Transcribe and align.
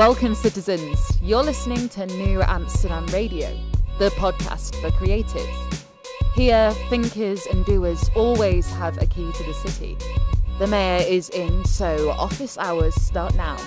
Welcome, 0.00 0.34
citizens. 0.34 0.98
You're 1.22 1.42
listening 1.42 1.90
to 1.90 2.06
New 2.06 2.40
Amsterdam 2.40 3.04
Radio, 3.08 3.54
the 3.98 4.08
podcast 4.12 4.74
for 4.80 4.88
creatives. 4.92 5.84
Here, 6.34 6.72
thinkers 6.88 7.44
and 7.44 7.66
doers 7.66 8.10
always 8.16 8.66
have 8.72 8.96
a 9.02 9.04
key 9.04 9.30
to 9.30 9.44
the 9.44 9.52
city. 9.52 9.98
The 10.58 10.66
mayor 10.66 11.04
is 11.06 11.28
in, 11.28 11.66
so 11.66 12.12
office 12.12 12.56
hours 12.56 12.94
start 12.94 13.34
now. 13.34 13.58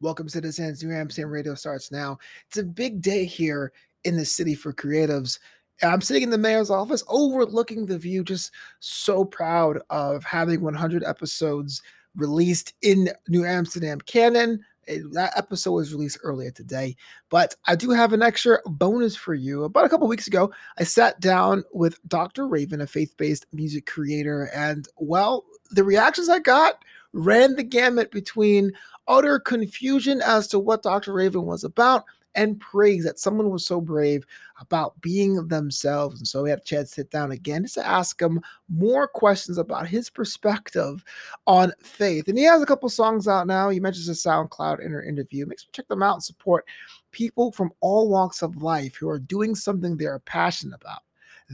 Welcome, 0.00 0.28
citizens. 0.28 0.84
New 0.84 0.94
Amsterdam 0.94 1.32
Radio 1.32 1.56
starts 1.56 1.90
now. 1.90 2.18
It's 2.46 2.58
a 2.58 2.62
big 2.62 3.02
day 3.02 3.24
here 3.24 3.72
in 4.04 4.16
the 4.16 4.24
city 4.24 4.54
for 4.54 4.72
creatives. 4.72 5.40
I'm 5.82 6.00
sitting 6.00 6.22
in 6.22 6.30
the 6.30 6.38
mayor's 6.38 6.70
office 6.70 7.02
overlooking 7.08 7.86
the 7.86 7.98
view, 7.98 8.22
just 8.24 8.52
so 8.80 9.24
proud 9.24 9.80
of 9.90 10.24
having 10.24 10.60
100 10.60 11.04
episodes 11.04 11.82
released 12.16 12.74
in 12.82 13.10
New 13.28 13.44
Amsterdam 13.44 14.00
canon. 14.00 14.64
Eh, 14.86 14.98
that 15.12 15.32
episode 15.36 15.72
was 15.72 15.92
released 15.92 16.18
earlier 16.22 16.50
today, 16.50 16.96
but 17.30 17.54
I 17.66 17.74
do 17.74 17.90
have 17.90 18.12
an 18.12 18.22
extra 18.22 18.58
bonus 18.66 19.16
for 19.16 19.34
you. 19.34 19.64
About 19.64 19.84
a 19.84 19.88
couple 19.88 20.06
weeks 20.06 20.26
ago, 20.26 20.52
I 20.78 20.84
sat 20.84 21.20
down 21.20 21.64
with 21.72 21.98
Dr. 22.06 22.46
Raven, 22.46 22.80
a 22.80 22.86
faith 22.86 23.16
based 23.16 23.46
music 23.52 23.86
creator, 23.86 24.50
and 24.54 24.86
well, 24.96 25.44
the 25.70 25.84
reactions 25.84 26.28
I 26.28 26.38
got 26.38 26.84
ran 27.12 27.56
the 27.56 27.62
gamut 27.62 28.10
between 28.10 28.72
utter 29.08 29.38
confusion 29.38 30.20
as 30.22 30.48
to 30.48 30.58
what 30.58 30.82
Dr. 30.82 31.12
Raven 31.12 31.42
was 31.42 31.64
about 31.64 32.04
and 32.34 32.60
praise 32.60 33.04
that 33.04 33.18
someone 33.18 33.50
was 33.50 33.66
so 33.66 33.80
brave 33.80 34.26
about 34.60 35.00
being 35.00 35.46
themselves. 35.48 36.18
And 36.18 36.26
so 36.26 36.42
we 36.42 36.50
had 36.50 36.64
to 36.64 36.86
sit 36.86 37.10
down 37.10 37.32
again 37.32 37.62
just 37.62 37.74
to 37.74 37.86
ask 37.86 38.20
him 38.20 38.40
more 38.68 39.08
questions 39.08 39.58
about 39.58 39.86
his 39.88 40.10
perspective 40.10 41.04
on 41.46 41.72
faith. 41.82 42.28
And 42.28 42.38
he 42.38 42.44
has 42.44 42.62
a 42.62 42.66
couple 42.66 42.88
songs 42.88 43.28
out 43.28 43.46
now. 43.46 43.68
He 43.68 43.80
mentions 43.80 44.08
a 44.08 44.12
SoundCloud 44.12 44.84
inner 44.84 45.02
interview. 45.02 45.46
Make 45.46 45.60
sure 45.60 45.66
to 45.72 45.72
check 45.72 45.88
them 45.88 46.02
out 46.02 46.14
and 46.14 46.24
support 46.24 46.66
people 47.10 47.52
from 47.52 47.72
all 47.80 48.08
walks 48.08 48.42
of 48.42 48.62
life 48.62 48.96
who 48.96 49.08
are 49.08 49.18
doing 49.18 49.54
something 49.54 49.96
they're 49.96 50.18
passionate 50.20 50.76
about. 50.80 51.00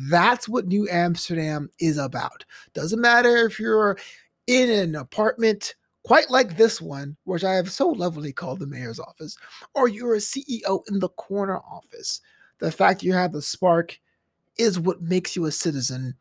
That's 0.09 0.48
what 0.48 0.67
New 0.67 0.89
Amsterdam 0.89 1.69
is 1.81 1.98
about. 1.98 2.44
Doesn't 2.75 3.00
matter 3.00 3.37
if 3.39 3.59
you're 3.59 3.98
in 4.47 4.70
an 4.70 4.94
apartment 4.97 5.75
quite 6.05 6.31
like 6.31 6.56
this 6.56 6.81
one, 6.81 7.17
which 7.25 7.45
I 7.45 7.55
have 7.55 7.70
so 7.70 7.89
lovely 7.89 8.33
called 8.33 8.61
the 8.61 8.67
mayor's 8.67 9.01
office, 9.01 9.37
or 9.75 9.89
you're 9.89 10.15
a 10.15 10.19
CEO 10.19 10.83
in 10.89 10.98
the 10.98 11.11
corner 11.11 11.59
office. 11.59 12.20
The 12.59 12.73
fact 12.73 13.03
you 13.03 13.12
have 13.12 13.33
the 13.33 13.43
spark 13.43 13.98
is 14.59 14.78
what 14.78 15.03
makes 15.03 15.37
you 15.37 15.47
a 15.47 15.53
citizen 15.53 16.15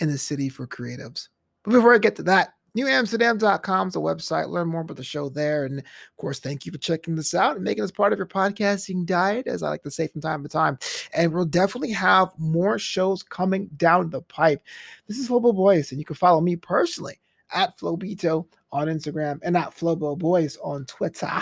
in 0.00 0.10
the 0.10 0.18
city 0.18 0.48
for 0.48 0.66
creatives. 0.66 1.28
But 1.62 1.72
before 1.72 1.94
I 1.94 1.98
get 1.98 2.16
to 2.16 2.22
that, 2.24 2.54
knewamsterdam.com 2.76 3.88
is 3.88 3.94
the 3.94 4.00
website. 4.00 4.48
Learn 4.48 4.68
more 4.68 4.80
about 4.80 4.96
the 4.96 5.04
show 5.04 5.28
there. 5.28 5.64
And 5.64 5.78
of 5.80 5.84
course, 6.16 6.40
thank 6.40 6.64
you 6.64 6.72
for 6.72 6.78
checking 6.78 7.16
this 7.16 7.34
out 7.34 7.56
and 7.56 7.64
making 7.64 7.82
this 7.82 7.90
part 7.90 8.12
of 8.12 8.18
your 8.18 8.26
podcasting 8.26 9.06
diet, 9.06 9.46
as 9.46 9.62
I 9.62 9.68
like 9.68 9.82
to 9.82 9.90
say 9.90 10.06
from 10.06 10.20
time 10.20 10.42
to 10.42 10.48
time. 10.48 10.78
And 11.12 11.32
we'll 11.32 11.44
definitely 11.44 11.92
have 11.92 12.30
more 12.38 12.78
shows 12.78 13.22
coming 13.22 13.68
down 13.76 14.10
the 14.10 14.22
pipe. 14.22 14.62
This 15.06 15.18
is 15.18 15.28
Flobo 15.28 15.54
Boys, 15.54 15.90
and 15.90 15.98
you 15.98 16.04
can 16.04 16.16
follow 16.16 16.40
me 16.40 16.56
personally 16.56 17.19
at 17.52 17.78
Flobito 17.78 18.46
on 18.72 18.88
Instagram 18.88 19.40
and 19.42 19.56
at 19.56 19.74
Flobo 19.76 20.16
Boys 20.16 20.56
on 20.62 20.84
Twitter. 20.86 21.40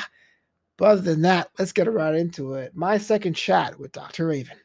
But 0.77 0.85
other 0.87 1.01
than 1.03 1.23
that, 1.23 1.51
let's 1.59 1.73
get 1.73 1.93
right 1.93 2.15
into 2.15 2.55
it. 2.55 2.75
My 2.75 2.99
second 2.99 3.35
chat 3.35 3.79
with 3.79 3.93
Dr. 3.93 4.29
Raven. 4.29 4.57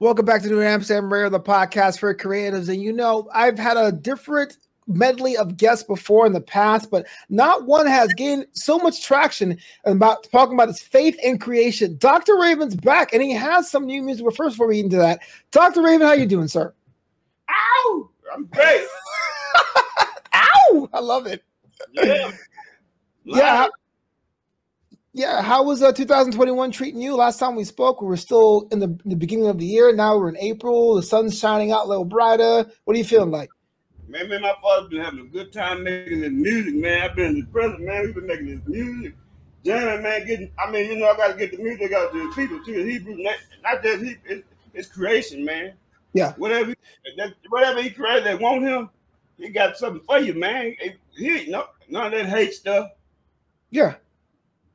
Welcome 0.00 0.24
back 0.24 0.40
to 0.42 0.48
New 0.48 0.62
Amsterdam 0.62 1.12
Rare, 1.12 1.28
the 1.28 1.38
podcast 1.38 1.98
for 1.98 2.14
creatives. 2.14 2.70
And 2.70 2.80
you 2.80 2.90
know, 2.90 3.28
I've 3.34 3.58
had 3.58 3.76
a 3.76 3.92
different 3.92 4.56
medley 4.94 5.36
of 5.36 5.56
guests 5.56 5.84
before 5.84 6.26
in 6.26 6.32
the 6.32 6.40
past, 6.40 6.90
but 6.90 7.06
not 7.28 7.66
one 7.66 7.86
has 7.86 8.12
gained 8.14 8.46
so 8.52 8.78
much 8.78 9.04
traction 9.04 9.58
about 9.84 10.26
talking 10.30 10.54
about 10.54 10.68
his 10.68 10.80
faith 10.80 11.16
in 11.22 11.38
creation. 11.38 11.96
Dr. 11.98 12.36
Raven's 12.38 12.76
back, 12.76 13.12
and 13.12 13.22
he 13.22 13.32
has 13.32 13.70
some 13.70 13.86
new 13.86 14.02
music. 14.02 14.24
But 14.24 14.36
first, 14.36 14.54
before 14.54 14.68
we 14.68 14.76
get 14.76 14.84
into 14.86 14.96
that, 14.98 15.20
Dr. 15.50 15.82
Raven, 15.82 16.06
how 16.06 16.12
you 16.12 16.26
doing, 16.26 16.48
sir? 16.48 16.74
Ow! 17.48 18.10
I'm 18.32 18.46
great. 18.46 18.86
Ow! 20.34 20.88
I 20.92 21.00
love 21.00 21.26
it. 21.26 21.42
Yeah. 21.92 22.32
Yeah. 23.22 23.68
Yeah, 25.12 25.42
how 25.42 25.64
was 25.64 25.82
uh, 25.82 25.92
2021 25.92 26.70
treating 26.70 27.00
you? 27.02 27.16
Last 27.16 27.38
time 27.38 27.56
we 27.56 27.64
spoke, 27.64 28.00
we 28.00 28.06
were 28.06 28.16
still 28.16 28.68
in 28.70 28.78
the, 28.78 28.96
the 29.04 29.16
beginning 29.16 29.48
of 29.48 29.58
the 29.58 29.66
year. 29.66 29.92
Now 29.92 30.16
we're 30.16 30.28
in 30.28 30.36
April. 30.38 30.94
The 30.94 31.02
sun's 31.02 31.38
shining 31.38 31.72
out 31.72 31.86
a 31.86 31.88
little 31.88 32.04
brighter. 32.04 32.64
What 32.84 32.94
are 32.94 32.98
you 32.98 33.04
feeling 33.04 33.32
like? 33.32 33.50
Man, 34.10 34.28
me 34.28 34.34
and 34.34 34.42
my 34.42 34.54
father 34.60 34.88
been 34.88 35.00
having 35.00 35.20
a 35.20 35.24
good 35.24 35.52
time 35.52 35.84
making 35.84 36.22
this 36.22 36.32
music, 36.32 36.74
man. 36.74 37.02
I've 37.02 37.14
been 37.14 37.26
in 37.26 37.34
the 37.36 37.46
present, 37.46 37.80
man. 37.82 38.06
We've 38.06 38.14
been 38.16 38.26
making 38.26 38.46
this 38.46 38.66
music. 38.66 39.14
Jamming, 39.64 40.02
man, 40.02 40.26
getting, 40.26 40.50
I 40.58 40.68
mean, 40.68 40.90
you 40.90 40.96
know, 40.96 41.06
I 41.10 41.16
got 41.16 41.28
to 41.28 41.38
get 41.38 41.52
the 41.52 41.62
music 41.62 41.92
out 41.92 42.12
to 42.12 42.28
the 42.28 42.34
people, 42.34 42.64
too. 42.64 42.82
The 42.82 42.90
Hebrew, 42.90 43.16
not, 43.18 43.36
not 43.62 43.82
just 43.84 44.02
he, 44.02 44.16
it's, 44.24 44.42
it's 44.74 44.88
creation, 44.88 45.44
man. 45.44 45.74
Yeah. 46.12 46.32
Whatever, 46.38 46.74
that, 47.18 47.34
whatever 47.50 47.82
he 47.82 47.90
created 47.90 48.24
that 48.24 48.40
want 48.40 48.62
him, 48.62 48.90
he 49.38 49.50
got 49.50 49.76
something 49.76 50.02
for 50.04 50.18
you, 50.18 50.34
man. 50.34 50.74
He, 50.80 51.44
he 51.44 51.50
no, 51.50 51.66
none 51.88 52.06
of 52.06 52.12
that 52.12 52.26
hate 52.26 52.54
stuff. 52.54 52.90
Yeah. 53.70 53.94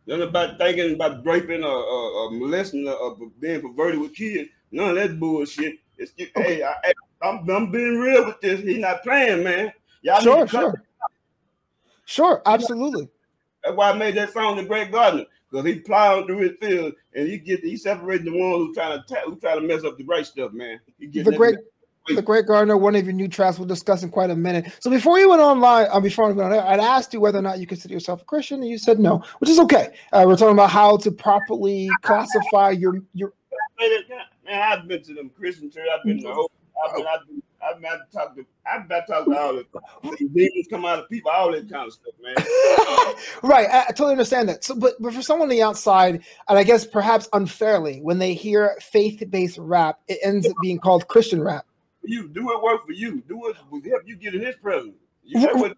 None 0.08 0.22
about 0.22 0.58
thinking 0.60 0.94
about 0.94 1.26
raping 1.26 1.64
or, 1.64 1.76
or, 1.76 2.12
or 2.12 2.32
molesting 2.32 2.88
or, 2.88 2.94
or 2.96 3.18
being 3.42 3.62
perverted 3.62 4.00
with 4.00 4.16
kids. 4.16 4.50
None 4.72 4.92
of 4.92 4.96
that 4.96 5.20
bullshit. 5.20 5.76
It's 5.98 6.12
just, 6.12 6.32
hey, 6.36 6.64
I, 6.64 6.72
I- 6.72 6.94
I'm, 7.22 7.50
I'm 7.50 7.72
being 7.72 8.00
real 8.00 8.26
with 8.26 8.40
this. 8.42 8.62
He's 8.62 8.80
not 8.80 9.02
playing, 9.02 9.44
man. 9.44 9.72
Y'all 10.02 10.22
Sure, 10.22 10.36
need 10.40 10.42
to 10.42 10.48
sure. 10.50 10.84
Sure, 12.06 12.42
absolutely. 12.46 13.10
That's 13.64 13.76
why 13.76 13.90
I 13.90 13.94
made 13.98 14.16
that 14.16 14.32
song, 14.32 14.58
The 14.58 14.64
Great 14.64 14.92
Gardener, 14.92 15.26
because 15.50 15.66
he 15.66 15.80
plowing 15.80 16.28
through 16.28 16.38
his 16.40 16.52
field 16.60 16.94
and 17.16 17.28
he 17.28 17.38
get 17.40 17.62
he 17.62 17.78
separating 17.78 18.32
the 18.32 18.38
ones 18.38 18.68
who 18.68 18.74
trying 18.76 19.02
to 19.02 19.06
ta- 19.14 19.22
who 19.26 19.38
try 19.38 19.56
to 19.56 19.62
mess 19.62 19.84
up 19.84 19.98
the 19.98 20.04
right 20.04 20.26
stuff, 20.26 20.54
man. 20.54 20.80
He 21.00 21.08
The 21.08 21.32
great 21.32 21.56
the 22.08 22.22
Great 22.22 22.46
Gardener, 22.46 22.78
one 22.78 22.96
of 22.96 23.04
your 23.04 23.14
new 23.14 23.28
tracks 23.28 23.58
we'll 23.58 23.68
discuss 23.68 24.04
in 24.04 24.12
quite 24.12 24.30
a 24.30 24.36
minute. 24.36 24.72
So 24.80 24.92
before 24.92 25.18
you 25.18 25.28
went 25.28 25.42
online, 25.42 25.88
uh, 25.90 26.00
before 26.00 26.28
we 26.28 26.34
went 26.34 26.54
on 26.54 26.60
air, 26.60 26.64
I'd 26.64 26.80
asked 26.80 27.12
you 27.16 27.20
whether 27.20 27.40
or 27.40 27.42
not 27.42 27.58
you 27.58 27.66
consider 27.66 27.96
yourself 27.96 28.22
a 28.22 28.26
Christian, 28.26 28.62
and 28.62 28.70
you 28.70 28.78
said 28.78 29.00
no, 29.00 29.24
which 29.40 29.50
is 29.50 29.58
okay. 29.58 29.90
Uh, 30.14 30.24
we're 30.28 30.36
talking 30.36 30.54
about 30.54 30.70
how 30.70 30.98
to 30.98 31.12
properly 31.12 31.90
classify 32.04 32.70
your 32.70 33.02
your. 33.14 33.34
Man, 33.80 34.62
I've 34.62 34.88
been 34.88 35.04
to 35.04 35.14
them 35.14 35.30
Christian 35.30 35.70
church. 35.70 35.88
I've 35.94 36.04
been 36.06 36.18
to 36.20 36.24
the. 36.24 36.48
I've 36.88 36.96
been. 36.96 37.06
I've 37.08 37.28
been. 37.28 37.44
I've 37.62 37.82
been 37.82 37.92
to 37.92 38.18
talk 38.18 38.36
to. 38.36 38.46
I've 38.66 38.88
been 38.88 39.02
to 39.02 39.08
talk 39.08 39.26
to 39.26 39.38
all 39.38 39.56
the 39.56 39.66
demons 40.34 40.68
come 40.70 40.86
out 40.86 41.00
of 41.00 41.10
people, 41.10 41.32
all 41.32 41.52
that 41.52 41.70
kind 41.70 41.88
of 41.88 41.94
stuff, 41.94 42.14
man. 42.22 42.36
right, 43.44 43.68
I, 43.70 43.86
I 43.88 43.92
totally 43.92 44.12
understand 44.12 44.50
that. 44.50 44.64
So, 44.64 44.76
but 44.76 44.96
but 45.00 45.14
for 45.14 45.22
someone 45.22 45.48
on 45.48 45.50
the 45.50 45.64
outside, 45.64 46.24
and 46.48 46.58
I 46.58 46.64
guess 46.64 46.86
perhaps 46.86 47.28
unfairly, 47.34 48.00
when 48.02 48.20
they 48.20 48.34
hear 48.34 48.78
faith-based 48.82 49.58
rap, 49.58 50.00
it 50.08 50.20
ends 50.24 50.48
up 50.48 50.56
being 50.62 50.80
called 50.80 51.08
Christian 51.08 51.42
rap. 51.42 51.66
You 52.04 52.28
do 52.28 52.52
it 52.52 52.62
work 52.62 52.86
for 52.86 52.92
you. 52.92 53.22
Do 53.28 53.48
it 53.50 53.58
will 53.70 53.82
help 53.82 54.04
you 54.06 54.16
get 54.16 54.36
in 54.36 54.42
His 54.42 54.56
presence. 54.56 54.96
You 55.24 55.40
know 55.40 55.54
what? 55.54 55.78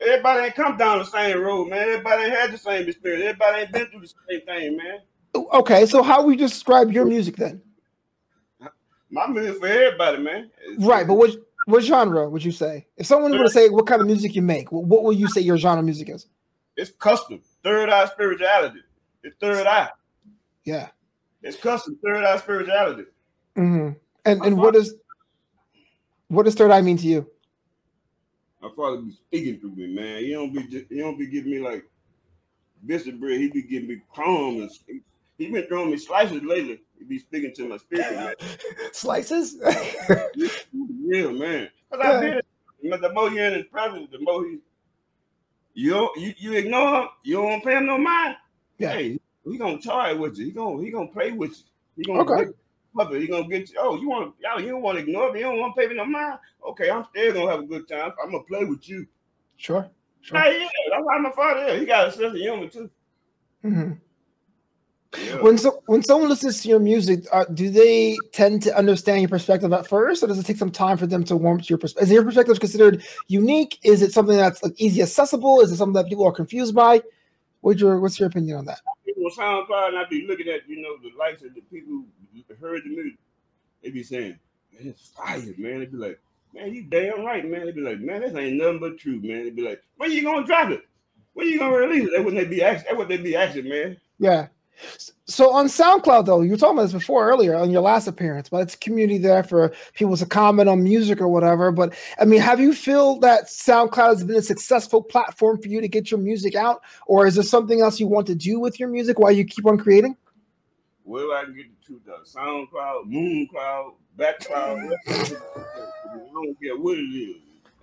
Everybody 0.00 0.46
ain't 0.46 0.54
come 0.56 0.76
down 0.76 0.98
the 0.98 1.04
same 1.04 1.40
road, 1.40 1.68
man. 1.68 1.88
Everybody 1.88 2.22
ain't 2.24 2.34
had 2.34 2.52
the 2.52 2.58
same 2.58 2.88
experience. 2.88 3.22
Everybody 3.24 3.62
ain't 3.62 3.72
been 3.72 3.86
through 3.86 4.00
the 4.00 4.12
same 4.28 4.40
thing, 4.40 4.76
man. 4.76 4.98
Okay, 5.34 5.86
so 5.86 6.02
how 6.02 6.24
would 6.24 6.38
you 6.38 6.46
describe 6.46 6.92
your 6.92 7.04
music 7.04 7.36
then? 7.36 7.62
My 9.10 9.26
music 9.26 9.58
for 9.60 9.66
everybody, 9.66 10.22
man. 10.22 10.50
It's- 10.68 10.84
Right, 10.86 11.06
but 11.06 11.14
what 11.14 11.30
what 11.66 11.82
genre 11.84 12.28
would 12.28 12.44
you 12.44 12.50
say? 12.52 12.86
If 12.96 13.06
someone 13.06 13.30
were 13.32 13.44
to 13.44 13.50
say 13.50 13.68
what 13.68 13.86
kind 13.86 14.00
of 14.00 14.06
music 14.06 14.34
you 14.34 14.42
make, 14.42 14.72
what, 14.72 14.84
what 14.84 15.04
will 15.04 15.12
you 15.12 15.28
say 15.28 15.40
your 15.40 15.56
genre 15.58 15.82
music 15.82 16.08
is? 16.08 16.26
It's 16.76 16.90
custom. 16.90 17.40
Third 17.62 17.88
eye 17.88 18.06
spirituality. 18.06 18.80
It's 19.22 19.36
third 19.38 19.66
eye. 19.66 19.90
Yeah. 20.64 20.88
It's 21.42 21.56
custom 21.56 21.98
third 22.04 22.24
eye 22.24 22.36
spirituality. 22.38 23.04
Mm-hmm. 23.56 23.90
And 24.24 24.44
and 24.44 24.56
what 24.56 24.74
is 24.74 24.94
what 26.28 26.44
does 26.44 26.54
third 26.54 26.70
eye 26.70 26.80
mean 26.80 26.96
to 26.96 27.06
you? 27.06 27.30
My 28.60 28.70
father 28.74 28.98
be 29.02 29.12
speaking 29.12 29.60
through 29.60 29.76
me, 29.76 29.88
man. 29.88 30.18
He 30.22 30.30
don't 30.32 30.52
be 30.52 30.62
just, 30.68 30.86
he 30.88 30.98
don't 30.98 31.18
be 31.18 31.26
giving 31.26 31.50
me 31.52 31.58
like 31.60 31.84
biscuit 32.86 33.20
bread. 33.20 33.38
He 33.40 33.50
be 33.50 33.62
giving 33.62 33.88
me 33.88 34.00
crumbs 34.12 34.80
and 34.88 35.00
he 35.46 35.52
been 35.52 35.66
throwing 35.66 35.90
me 35.90 35.96
slices 35.96 36.42
lately. 36.42 36.82
He 36.98 37.04
be 37.04 37.18
speaking 37.18 37.52
to 37.56 37.68
my 37.68 37.76
spirit, 37.78 38.06
man. 38.10 38.34
Slices? 38.92 39.56
yeah, 40.72 41.28
man. 41.30 41.68
Cause 41.90 42.00
I 42.02 42.20
been 42.20 42.40
the 42.82 43.12
more 43.12 43.30
you're 43.30 43.46
in 43.46 43.54
his 43.54 43.66
presence, 43.66 44.08
the 44.10 44.18
more 44.20 44.44
he 44.44 44.58
you 45.74 46.10
you, 46.16 46.34
you 46.38 46.52
ignore 46.54 47.02
him, 47.02 47.08
you 47.24 47.36
don't 47.36 47.64
pay 47.64 47.76
him 47.76 47.86
no 47.86 47.98
mind. 47.98 48.36
Yeah. 48.78 48.92
Hey, 48.92 49.18
he 49.44 49.58
gonna 49.58 49.80
toy 49.80 50.16
with 50.16 50.36
you. 50.38 50.46
He 50.46 50.50
gonna 50.52 50.82
he 50.82 50.90
gonna 50.90 51.08
play 51.08 51.32
with 51.32 51.50
you. 51.52 51.64
He 51.96 52.04
gonna 52.04 52.22
Okay. 52.22 52.44
get 52.44 52.48
puppet. 52.96 53.20
He 53.20 53.28
gonna 53.28 53.48
get 53.48 53.70
you. 53.70 53.76
Oh, 53.78 53.96
you 53.96 54.08
want 54.08 54.34
y'all? 54.40 54.60
You 54.60 54.70
don't 54.70 54.82
want 54.82 54.98
to 54.98 55.04
ignore 55.04 55.32
me. 55.32 55.40
You 55.40 55.46
don't 55.46 55.58
want 55.60 55.74
to 55.74 55.80
pay 55.80 55.88
me 55.88 55.94
no 55.94 56.04
mind. 56.04 56.38
Okay, 56.68 56.90
I'm 56.90 57.04
still 57.04 57.32
gonna 57.32 57.50
have 57.50 57.60
a 57.60 57.66
good 57.66 57.88
time. 57.88 58.12
I'm 58.22 58.30
gonna 58.32 58.44
play 58.44 58.64
with 58.64 58.88
you. 58.88 59.06
Sure. 59.56 59.88
Sure. 60.20 60.38
Hey, 60.40 60.60
yeah, 60.60 60.68
that's 60.90 61.04
why 61.04 61.18
my 61.18 61.32
father 61.32 61.66
is. 61.74 61.80
He 61.80 61.86
got 61.86 62.08
a 62.08 62.12
sense 62.12 62.34
of 62.34 62.34
humor 62.34 62.68
too. 62.68 62.90
hmm 63.62 63.92
Yeah. 65.18 65.42
When 65.42 65.58
so 65.58 65.82
when 65.86 66.02
someone 66.02 66.30
listens 66.30 66.62
to 66.62 66.68
your 66.68 66.80
music, 66.80 67.24
uh, 67.32 67.44
do 67.44 67.68
they 67.68 68.16
tend 68.32 68.62
to 68.62 68.76
understand 68.76 69.20
your 69.20 69.28
perspective 69.28 69.72
at 69.72 69.86
first, 69.86 70.22
or 70.22 70.26
does 70.26 70.38
it 70.38 70.46
take 70.46 70.56
some 70.56 70.70
time 70.70 70.96
for 70.96 71.06
them 71.06 71.22
to 71.24 71.36
warm 71.36 71.60
to 71.60 71.66
your 71.68 71.78
perspective? 71.78 72.08
Is 72.08 72.12
your 72.14 72.24
perspective 72.24 72.60
considered 72.60 73.02
unique? 73.28 73.78
Is 73.82 74.00
it 74.00 74.12
something 74.12 74.36
that's 74.36 74.62
like 74.62 74.74
easy 74.78 75.02
accessible? 75.02 75.60
Is 75.60 75.70
it 75.70 75.76
something 75.76 75.94
that 75.94 76.08
people 76.08 76.26
are 76.26 76.32
confused 76.32 76.74
by? 76.74 77.02
What's 77.60 77.80
your 77.80 78.00
What's 78.00 78.18
your 78.18 78.28
opinion 78.28 78.56
on 78.56 78.64
that? 78.66 78.80
people 79.04 79.24
on 79.26 79.66
SoundCloud 79.66 79.88
and 79.88 79.98
I 79.98 80.04
be 80.08 80.26
looking 80.26 80.48
at, 80.48 80.68
you 80.68 80.80
know, 80.80 80.96
the 81.02 81.16
likes 81.18 81.42
of 81.42 81.54
the 81.54 81.60
people 81.62 82.04
who 82.32 82.54
heard 82.60 82.82
the 82.84 82.90
music. 82.90 83.18
They'd 83.82 83.94
be 83.94 84.02
saying, 84.02 84.38
man, 84.72 84.88
it's 84.88 85.08
fire, 85.08 85.42
man. 85.58 85.80
They'd 85.80 85.92
be 85.92 85.98
like, 85.98 86.20
man, 86.54 86.74
you 86.74 86.84
damn 86.84 87.24
right, 87.24 87.44
man. 87.44 87.66
They'd 87.66 87.74
be 87.74 87.80
like, 87.80 88.00
man, 88.00 88.20
this 88.20 88.34
ain't 88.34 88.56
nothing 88.56 88.80
but 88.80 88.98
true, 88.98 89.20
man. 89.20 89.44
They'd 89.44 89.56
be 89.56 89.62
like, 89.62 89.82
when 89.96 90.10
are 90.10 90.14
you 90.14 90.22
gonna 90.22 90.46
drop 90.46 90.70
it? 90.70 90.82
When 91.34 91.46
are 91.46 91.50
you 91.50 91.58
gonna 91.58 91.76
release 91.76 92.04
it? 92.04 92.10
That's 92.12 92.24
what 92.24 92.34
they 92.34 92.44
be 92.44 92.62
asking. 92.62 92.84
That's 92.88 92.98
what 92.98 93.08
they 93.08 93.16
be 93.16 93.36
asking, 93.36 93.68
man. 93.68 93.96
Yeah. 94.18 94.48
So 95.24 95.50
on 95.50 95.66
SoundCloud, 95.66 96.26
though, 96.26 96.42
you 96.42 96.50
were 96.50 96.56
talking 96.56 96.76
about 96.76 96.82
this 96.84 96.92
before 96.92 97.26
earlier 97.28 97.54
on 97.54 97.70
your 97.70 97.80
last 97.82 98.06
appearance, 98.06 98.48
but 98.48 98.58
it's 98.62 98.74
a 98.74 98.78
community 98.78 99.18
there 99.18 99.42
for 99.42 99.72
people 99.94 100.16
to 100.16 100.26
comment 100.26 100.68
on 100.68 100.82
music 100.82 101.20
or 101.20 101.28
whatever. 101.28 101.70
But 101.70 101.94
I 102.20 102.24
mean, 102.24 102.40
have 102.40 102.60
you 102.60 102.74
feel 102.74 103.18
that 103.20 103.44
SoundCloud 103.44 104.08
has 104.08 104.24
been 104.24 104.36
a 104.36 104.42
successful 104.42 105.02
platform 105.02 105.60
for 105.62 105.68
you 105.68 105.80
to 105.80 105.88
get 105.88 106.10
your 106.10 106.20
music 106.20 106.54
out, 106.54 106.82
or 107.06 107.26
is 107.26 107.36
there 107.36 107.44
something 107.44 107.80
else 107.80 108.00
you 108.00 108.08
want 108.08 108.26
to 108.26 108.34
do 108.34 108.58
with 108.58 108.78
your 108.80 108.88
music 108.88 109.18
while 109.18 109.32
you 109.32 109.44
keep 109.44 109.64
on 109.66 109.78
creating? 109.78 110.16
Where 111.04 111.36
I 111.36 111.44
can 111.44 111.54
get 111.56 111.66
the 111.80 111.86
truth 111.86 112.02
out? 112.10 112.26
SoundCloud, 112.26 113.06
MoonCloud, 113.10 113.94
Backcloud. 114.18 114.92
I 115.06 116.18
don't 116.34 116.60
care 116.60 116.76
what 116.76 116.98
it 116.98 117.02
is. 117.02 117.36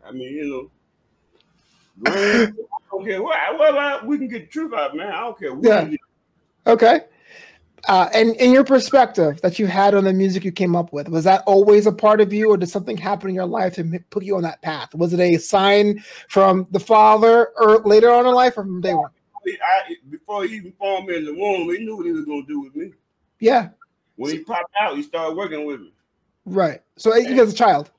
I 0.05 0.11
mean, 0.11 0.33
you 0.35 0.45
know. 0.45 0.71
Grand, 2.03 2.53
I 2.57 2.77
don't 2.91 3.05
care 3.05 3.21
what. 3.23 3.37
Well, 3.57 4.05
we 4.05 4.17
can 4.17 4.27
get 4.27 4.41
the 4.41 4.47
truth 4.47 4.73
out, 4.73 4.95
man. 4.95 5.11
I 5.11 5.21
don't 5.21 5.39
care 5.39 5.53
what 5.53 5.65
Yeah. 5.65 5.81
it 5.81 5.93
is. 5.93 5.97
Okay. 6.69 7.01
Uh, 7.87 8.09
and 8.13 8.35
in 8.35 8.51
your 8.51 8.63
perspective 8.63 9.41
that 9.41 9.57
you 9.57 9.65
had 9.65 9.95
on 9.95 10.03
the 10.03 10.13
music 10.13 10.43
you 10.43 10.51
came 10.51 10.75
up 10.75 10.93
with, 10.93 11.09
was 11.09 11.23
that 11.23 11.41
always 11.47 11.87
a 11.87 11.91
part 11.91 12.21
of 12.21 12.31
you, 12.31 12.49
or 12.49 12.57
did 12.57 12.69
something 12.69 12.97
happen 12.97 13.29
in 13.29 13.35
your 13.35 13.45
life 13.45 13.73
to 13.73 13.99
put 14.11 14.23
you 14.23 14.35
on 14.35 14.43
that 14.43 14.61
path? 14.61 14.93
Was 14.93 15.13
it 15.13 15.19
a 15.19 15.37
sign 15.37 16.03
from 16.27 16.67
the 16.71 16.79
father, 16.79 17.49
or 17.57 17.79
later 17.79 18.11
on 18.11 18.27
in 18.27 18.33
life, 18.33 18.57
or 18.57 18.63
from 18.63 18.81
day 18.81 18.93
one? 18.93 19.09
I, 19.47 19.95
before 20.09 20.43
he 20.43 20.57
even 20.57 20.73
formed 20.73 21.07
me 21.07 21.15
in 21.17 21.25
the 21.25 21.33
womb, 21.33 21.69
he 21.73 21.79
knew 21.79 21.97
what 21.97 22.05
he 22.05 22.11
was 22.11 22.25
gonna 22.25 22.45
do 22.45 22.59
with 22.61 22.75
me. 22.75 22.91
Yeah, 23.39 23.69
When 24.17 24.31
he 24.31 24.43
popped 24.43 24.73
out, 24.79 24.95
he 24.95 25.01
started 25.01 25.35
working 25.37 25.65
with 25.65 25.79
me. 25.79 25.93
right. 26.45 26.81
So 26.97 27.15
even 27.17 27.39
as 27.39 27.53
a 27.53 27.55
child, 27.55 27.89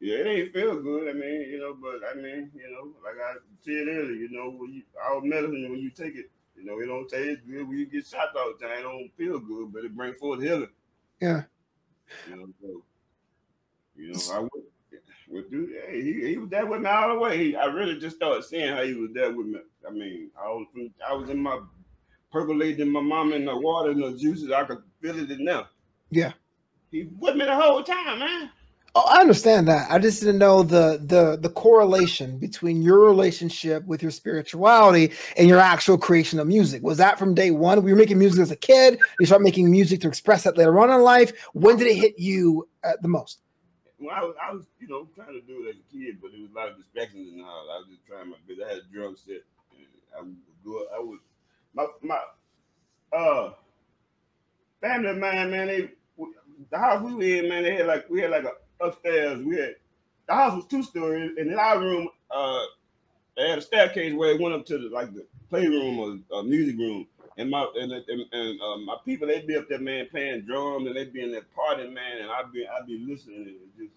Yeah, 0.00 0.16
it 0.16 0.26
ain't 0.26 0.52
feel 0.52 0.80
good. 0.80 1.08
I 1.08 1.12
mean, 1.12 1.42
you 1.50 1.58
know, 1.60 1.76
but 1.80 2.00
I 2.10 2.14
mean, 2.14 2.50
you 2.54 2.70
know, 2.72 2.92
like 3.04 3.16
I 3.22 3.34
said 3.60 3.86
earlier, 3.88 4.14
you 4.14 4.30
know, 4.30 4.50
when 4.50 4.72
you 4.72 4.82
our 5.04 5.20
medicine 5.20 5.70
when 5.70 5.80
you 5.80 5.90
take 5.90 6.16
it, 6.16 6.30
you 6.58 6.64
know, 6.64 6.80
it 6.80 6.86
don't 6.86 7.08
taste 7.08 7.46
good 7.46 7.68
when 7.68 7.78
you 7.78 7.86
get 7.86 8.06
shot 8.06 8.36
all 8.36 8.52
the 8.58 8.66
time. 8.66 8.78
It 8.78 8.82
don't 8.82 9.10
feel 9.16 9.38
good, 9.38 9.72
but 9.72 9.84
it 9.84 9.96
brings 9.96 10.16
forth 10.16 10.42
healing. 10.42 10.68
yeah. 11.20 11.42
You 12.28 12.36
know, 12.36 12.48
so 12.60 12.82
you 13.96 14.12
know, 14.12 14.20
I 14.32 14.38
would 14.40 14.50
would 15.28 15.50
do. 15.50 15.68
Hey, 15.86 16.02
he, 16.02 16.28
he 16.28 16.38
was 16.38 16.48
there 16.48 16.66
with 16.66 16.80
me 16.80 16.88
all 16.88 17.14
the 17.14 17.18
way. 17.18 17.36
He, 17.36 17.56
I 17.56 17.66
really 17.66 17.98
just 17.98 18.16
started 18.16 18.44
seeing 18.44 18.72
how 18.72 18.82
he 18.82 18.94
was 18.94 19.10
there 19.12 19.32
with 19.32 19.46
me. 19.46 19.58
I 19.86 19.90
mean, 19.90 20.30
I 20.40 20.48
was 20.48 20.66
I 21.06 21.12
was 21.12 21.28
in 21.30 21.42
my 21.42 21.60
percolating 22.32 22.90
my 22.90 23.00
mom 23.00 23.32
in 23.32 23.44
the 23.44 23.56
water 23.56 23.90
and 23.90 24.02
the 24.02 24.16
juices. 24.16 24.50
I 24.50 24.64
could 24.64 24.82
feel 25.00 25.18
it 25.18 25.30
in 25.30 25.44
there. 25.44 25.64
Yeah. 26.10 26.32
He 26.90 27.08
with 27.18 27.36
me 27.36 27.44
the 27.44 27.54
whole 27.54 27.82
time, 27.82 28.18
man. 28.18 28.50
Oh, 28.94 29.04
I 29.06 29.20
understand 29.20 29.68
that. 29.68 29.90
I 29.90 29.98
just 29.98 30.20
didn't 30.20 30.38
know 30.38 30.62
the 30.62 31.00
the 31.04 31.38
the 31.40 31.50
correlation 31.50 32.38
between 32.38 32.82
your 32.82 33.00
relationship 33.00 33.84
with 33.86 34.02
your 34.02 34.10
spirituality 34.10 35.12
and 35.36 35.48
your 35.48 35.58
actual 35.58 35.98
creation 35.98 36.38
of 36.38 36.46
music. 36.46 36.82
Was 36.82 36.98
that 36.98 37.18
from 37.18 37.34
day 37.34 37.50
one? 37.50 37.82
We 37.82 37.92
were 37.92 37.98
making 37.98 38.18
music 38.18 38.40
as 38.40 38.50
a 38.50 38.56
kid. 38.56 38.98
You 39.20 39.26
start 39.26 39.42
making 39.42 39.70
music 39.70 40.00
to 40.00 40.08
express 40.08 40.44
that 40.44 40.56
later 40.56 40.78
on 40.80 40.90
in 40.90 41.02
life. 41.02 41.32
When 41.52 41.76
did 41.76 41.86
it 41.86 41.96
hit 41.96 42.18
you 42.18 42.68
at 42.82 43.00
the 43.02 43.08
most? 43.08 43.40
Well, 44.00 44.14
I 44.14 44.22
was, 44.22 44.34
I 44.40 44.52
was, 44.52 44.64
you 44.80 44.88
know, 44.88 45.08
trying 45.14 45.34
to 45.34 45.40
do 45.40 45.66
it 45.66 45.70
as 45.70 45.76
a 45.76 45.92
kid, 45.92 46.18
but 46.22 46.30
it 46.32 46.40
was 46.40 46.50
a 46.50 46.54
lot 46.54 46.68
of 46.68 46.76
distractions 46.76 47.32
and 47.32 47.42
all. 47.42 47.68
I 47.70 47.78
was 47.78 47.88
just 47.90 48.06
trying 48.06 48.30
my 48.30 48.36
best. 48.46 48.60
I 48.64 48.68
had 48.68 48.78
a 48.78 48.92
drum 48.92 49.16
set. 49.16 49.42
And 49.76 49.86
I 50.16 50.22
would 50.22 50.36
go. 50.64 50.86
I 50.96 51.00
would 51.00 51.18
my 51.74 51.86
my 52.02 53.16
uh 53.16 53.52
family 54.80 55.10
of 55.10 55.18
mine, 55.18 55.50
man. 55.50 55.66
They 55.66 55.90
the 56.70 56.78
house 56.78 57.02
we 57.02 57.14
were 57.14 57.22
in, 57.22 57.48
man. 57.48 57.62
They 57.62 57.76
had 57.76 57.86
like 57.86 58.08
we 58.08 58.20
had 58.20 58.30
like 58.30 58.44
a 58.44 58.52
upstairs. 58.80 59.42
We 59.44 59.56
had 59.56 59.76
the 60.26 60.34
house 60.34 60.54
was 60.54 60.66
two 60.66 60.82
stories, 60.82 61.32
and 61.38 61.50
in 61.50 61.58
our 61.58 61.78
room, 61.78 62.08
uh, 62.30 62.64
they 63.36 63.48
had 63.48 63.58
a 63.58 63.62
staircase 63.62 64.14
where 64.14 64.32
it 64.32 64.40
went 64.40 64.54
up 64.54 64.66
to 64.66 64.78
the 64.78 64.88
like 64.88 65.12
the 65.14 65.26
playroom 65.48 65.98
or 65.98 66.38
uh, 66.38 66.42
music 66.42 66.76
room. 66.76 67.06
And 67.36 67.50
my 67.50 67.66
and, 67.76 67.92
and, 67.92 68.24
and 68.32 68.60
uh, 68.60 68.76
my 68.78 68.96
people, 69.04 69.28
they'd 69.28 69.46
be 69.46 69.56
up 69.56 69.68
there, 69.68 69.78
man, 69.78 70.08
playing 70.10 70.42
drums, 70.42 70.86
and 70.86 70.96
they'd 70.96 71.12
be 71.12 71.22
in 71.22 71.30
there 71.30 71.46
partying, 71.56 71.92
man, 71.92 72.18
and 72.20 72.30
I'd 72.30 72.52
be 72.52 72.66
I'd 72.66 72.86
be 72.86 72.98
listening 72.98 73.46
and 73.46 73.56
just 73.78 73.92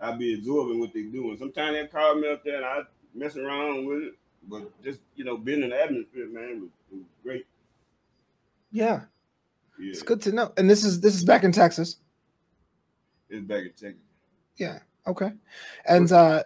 I'd 0.00 0.18
be 0.18 0.34
absorbing 0.34 0.78
what 0.78 0.92
they're 0.94 1.02
doing. 1.02 1.36
Sometimes 1.38 1.74
they 1.74 1.86
call 1.88 2.14
me 2.14 2.30
up 2.30 2.44
there 2.44 2.56
and 2.56 2.64
I'd 2.64 2.86
mess 3.14 3.36
around 3.36 3.86
with 3.86 4.02
it, 4.04 4.14
but 4.48 4.82
just 4.82 5.00
you 5.16 5.24
know, 5.24 5.36
being 5.36 5.62
in 5.62 5.70
the 5.70 5.82
atmosphere, 5.82 6.28
man, 6.28 6.60
was, 6.60 6.70
was 6.92 7.02
great. 7.22 7.46
Yeah, 8.70 9.02
Yeah, 9.78 9.90
it's 9.90 10.02
good 10.02 10.22
to 10.22 10.32
know. 10.32 10.52
And 10.56 10.70
this 10.70 10.84
is 10.84 11.00
this 11.00 11.14
is 11.14 11.24
back 11.24 11.42
in 11.42 11.52
Texas. 11.52 11.96
It's 13.28 13.46
back 13.46 13.62
in 13.62 13.70
Texas. 13.70 14.02
Yeah. 14.56 14.78
Okay. 15.06 15.32
And 15.86 16.10
uh 16.12 16.44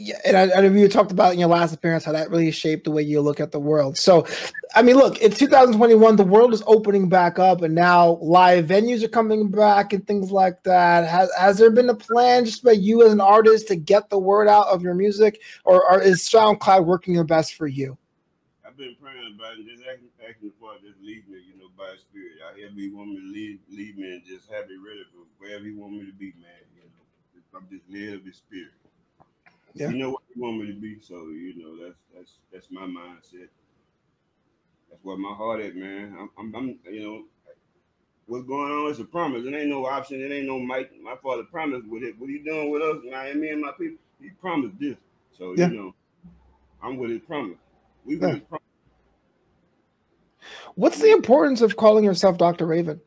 yeah, 0.00 0.18
and 0.24 0.34
I, 0.34 0.42
I 0.56 0.60
know 0.62 0.72
you 0.72 0.88
talked 0.88 1.12
about 1.12 1.34
in 1.34 1.38
your 1.38 1.50
last 1.50 1.74
appearance 1.74 2.06
how 2.06 2.12
that 2.12 2.30
really 2.30 2.50
shaped 2.50 2.84
the 2.84 2.90
way 2.90 3.02
you 3.02 3.20
look 3.20 3.38
at 3.38 3.52
the 3.52 3.60
world. 3.60 3.98
So, 3.98 4.26
I 4.74 4.80
mean, 4.80 4.96
look, 4.96 5.20
it's 5.20 5.38
2021. 5.38 6.16
The 6.16 6.24
world 6.24 6.54
is 6.54 6.62
opening 6.66 7.10
back 7.10 7.38
up, 7.38 7.60
and 7.60 7.74
now 7.74 8.18
live 8.22 8.64
venues 8.64 9.02
are 9.02 9.08
coming 9.08 9.50
back 9.50 9.92
and 9.92 10.06
things 10.06 10.32
like 10.32 10.62
that. 10.62 11.06
Has 11.06 11.30
has 11.38 11.58
there 11.58 11.70
been 11.70 11.90
a 11.90 11.94
plan 11.94 12.46
just 12.46 12.64
by 12.64 12.72
you 12.72 13.04
as 13.04 13.12
an 13.12 13.20
artist 13.20 13.68
to 13.68 13.76
get 13.76 14.08
the 14.08 14.18
word 14.18 14.48
out 14.48 14.68
of 14.68 14.82
your 14.82 14.94
music, 14.94 15.42
or, 15.66 15.84
or 15.92 16.00
is 16.00 16.22
SoundCloud 16.22 16.86
working 16.86 17.14
the 17.14 17.24
best 17.24 17.54
for 17.54 17.66
you? 17.66 17.98
I've 18.66 18.78
been 18.78 18.96
praying 19.02 19.36
about 19.36 19.58
it, 19.58 19.66
just 19.66 19.82
asking, 19.82 20.08
asking 20.26 20.52
for 20.58 20.76
it, 20.76 20.82
just 20.82 20.98
lead 21.02 21.28
me, 21.28 21.40
you 21.46 21.59
know, 21.59 21.59
by 21.80 21.92
His 21.96 22.02
Spirit. 22.02 22.44
I 22.44 22.58
hear 22.58 22.70
He 22.76 22.90
want 22.90 23.10
me 23.10 23.16
to 23.20 23.28
lead, 23.32 23.60
lead 23.72 23.98
me, 23.98 24.12
and 24.14 24.24
just 24.26 24.50
have 24.52 24.68
it 24.68 24.80
ready 24.84 25.04
for 25.12 25.24
wherever 25.40 25.64
He 25.64 25.72
want 25.72 25.94
me 25.94 26.06
to 26.06 26.12
be, 26.12 26.34
man. 26.36 26.62
You 26.76 26.84
know, 26.84 27.58
I'm 27.58 27.68
just 27.72 27.88
led 27.88 28.20
of 28.20 28.26
His 28.26 28.36
Spirit. 28.36 28.76
Yeah. 29.74 29.90
You 29.90 29.98
know 29.98 30.10
what 30.10 30.22
He 30.34 30.40
want 30.40 30.58
me 30.58 30.68
to 30.68 30.78
be, 30.80 31.00
so 31.00 31.28
you 31.28 31.56
know 31.56 31.84
that's 31.84 32.00
that's 32.14 32.32
that's 32.52 32.68
my 32.70 32.82
mindset. 32.86 33.48
That's 34.90 35.04
where 35.04 35.16
my 35.18 35.34
heart 35.34 35.60
at, 35.62 35.76
man. 35.76 36.16
I'm, 36.20 36.30
I'm, 36.38 36.56
I'm 36.56 36.78
you 36.92 37.02
know, 37.02 37.24
what's 38.26 38.46
going 38.46 38.72
on 38.72 38.90
is 38.90 39.00
a 39.00 39.04
promise. 39.04 39.46
It 39.46 39.54
ain't 39.54 39.68
no 39.70 39.86
option. 39.86 40.20
It 40.20 40.32
ain't 40.32 40.46
no 40.48 40.58
might. 40.60 40.90
My 41.02 41.16
father 41.22 41.44
promised 41.44 41.88
with 41.88 42.04
it. 42.04 42.18
What 42.18 42.30
he 42.30 42.38
doing 42.40 42.70
with 42.70 42.82
us, 42.82 42.98
and 43.04 43.40
me 43.40 43.50
and 43.50 43.62
my 43.62 43.72
people, 43.78 43.98
he 44.20 44.30
promised 44.30 44.78
this. 44.80 44.96
So 45.36 45.54
Yeah. 45.56 45.68
you 45.68 45.76
know, 45.76 45.94
I'm 46.82 46.96
with 46.98 47.10
his 47.10 47.22
promise. 47.22 47.58
We 48.04 48.16
with 48.16 48.30
Yeah. 48.30 48.34
his 48.36 48.44
promise. 48.44 48.59
What's 50.74 51.00
the 51.00 51.10
importance 51.12 51.60
of 51.62 51.76
calling 51.76 52.04
yourself 52.04 52.38
Dr. 52.38 52.66
Raven? 52.66 53.00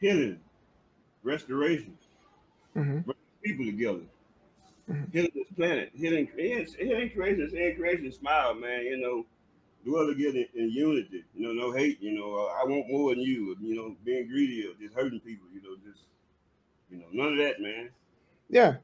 healing, 0.00 0.40
restoration, 1.22 1.96
Mhm. 2.74 3.04
people 3.42 3.66
together, 3.66 4.00
Mhm. 4.88 5.12
healing 5.12 5.30
this 5.34 5.48
planet, 5.56 5.90
healing, 5.94 6.26
healing, 6.36 6.66
healing 6.78 7.10
creation, 7.10 7.50
healing 7.50 7.76
creation, 7.76 8.12
smile, 8.12 8.54
man. 8.54 8.84
You 8.86 8.96
know, 8.96 9.26
dwell 9.84 10.06
together 10.06 10.44
in 10.54 10.70
unity. 10.70 11.24
You 11.34 11.42
know, 11.48 11.52
no 11.52 11.72
hate. 11.72 12.00
You 12.00 12.12
know, 12.12 12.34
uh, 12.34 12.52
I 12.60 12.64
want 12.64 12.88
more 12.90 13.14
than 13.14 13.20
you. 13.22 13.56
You 13.60 13.76
know, 13.76 13.96
being 14.04 14.26
greedy 14.28 14.66
or 14.66 14.74
just 14.80 14.94
hurting 14.94 15.20
people. 15.20 15.46
You 15.52 15.62
know, 15.62 15.76
just 15.84 16.04
you 16.90 16.98
know, 16.98 17.06
none 17.12 17.32
of 17.32 17.38
that, 17.38 17.60
man. 17.60 17.90
Yeah. 18.48 18.76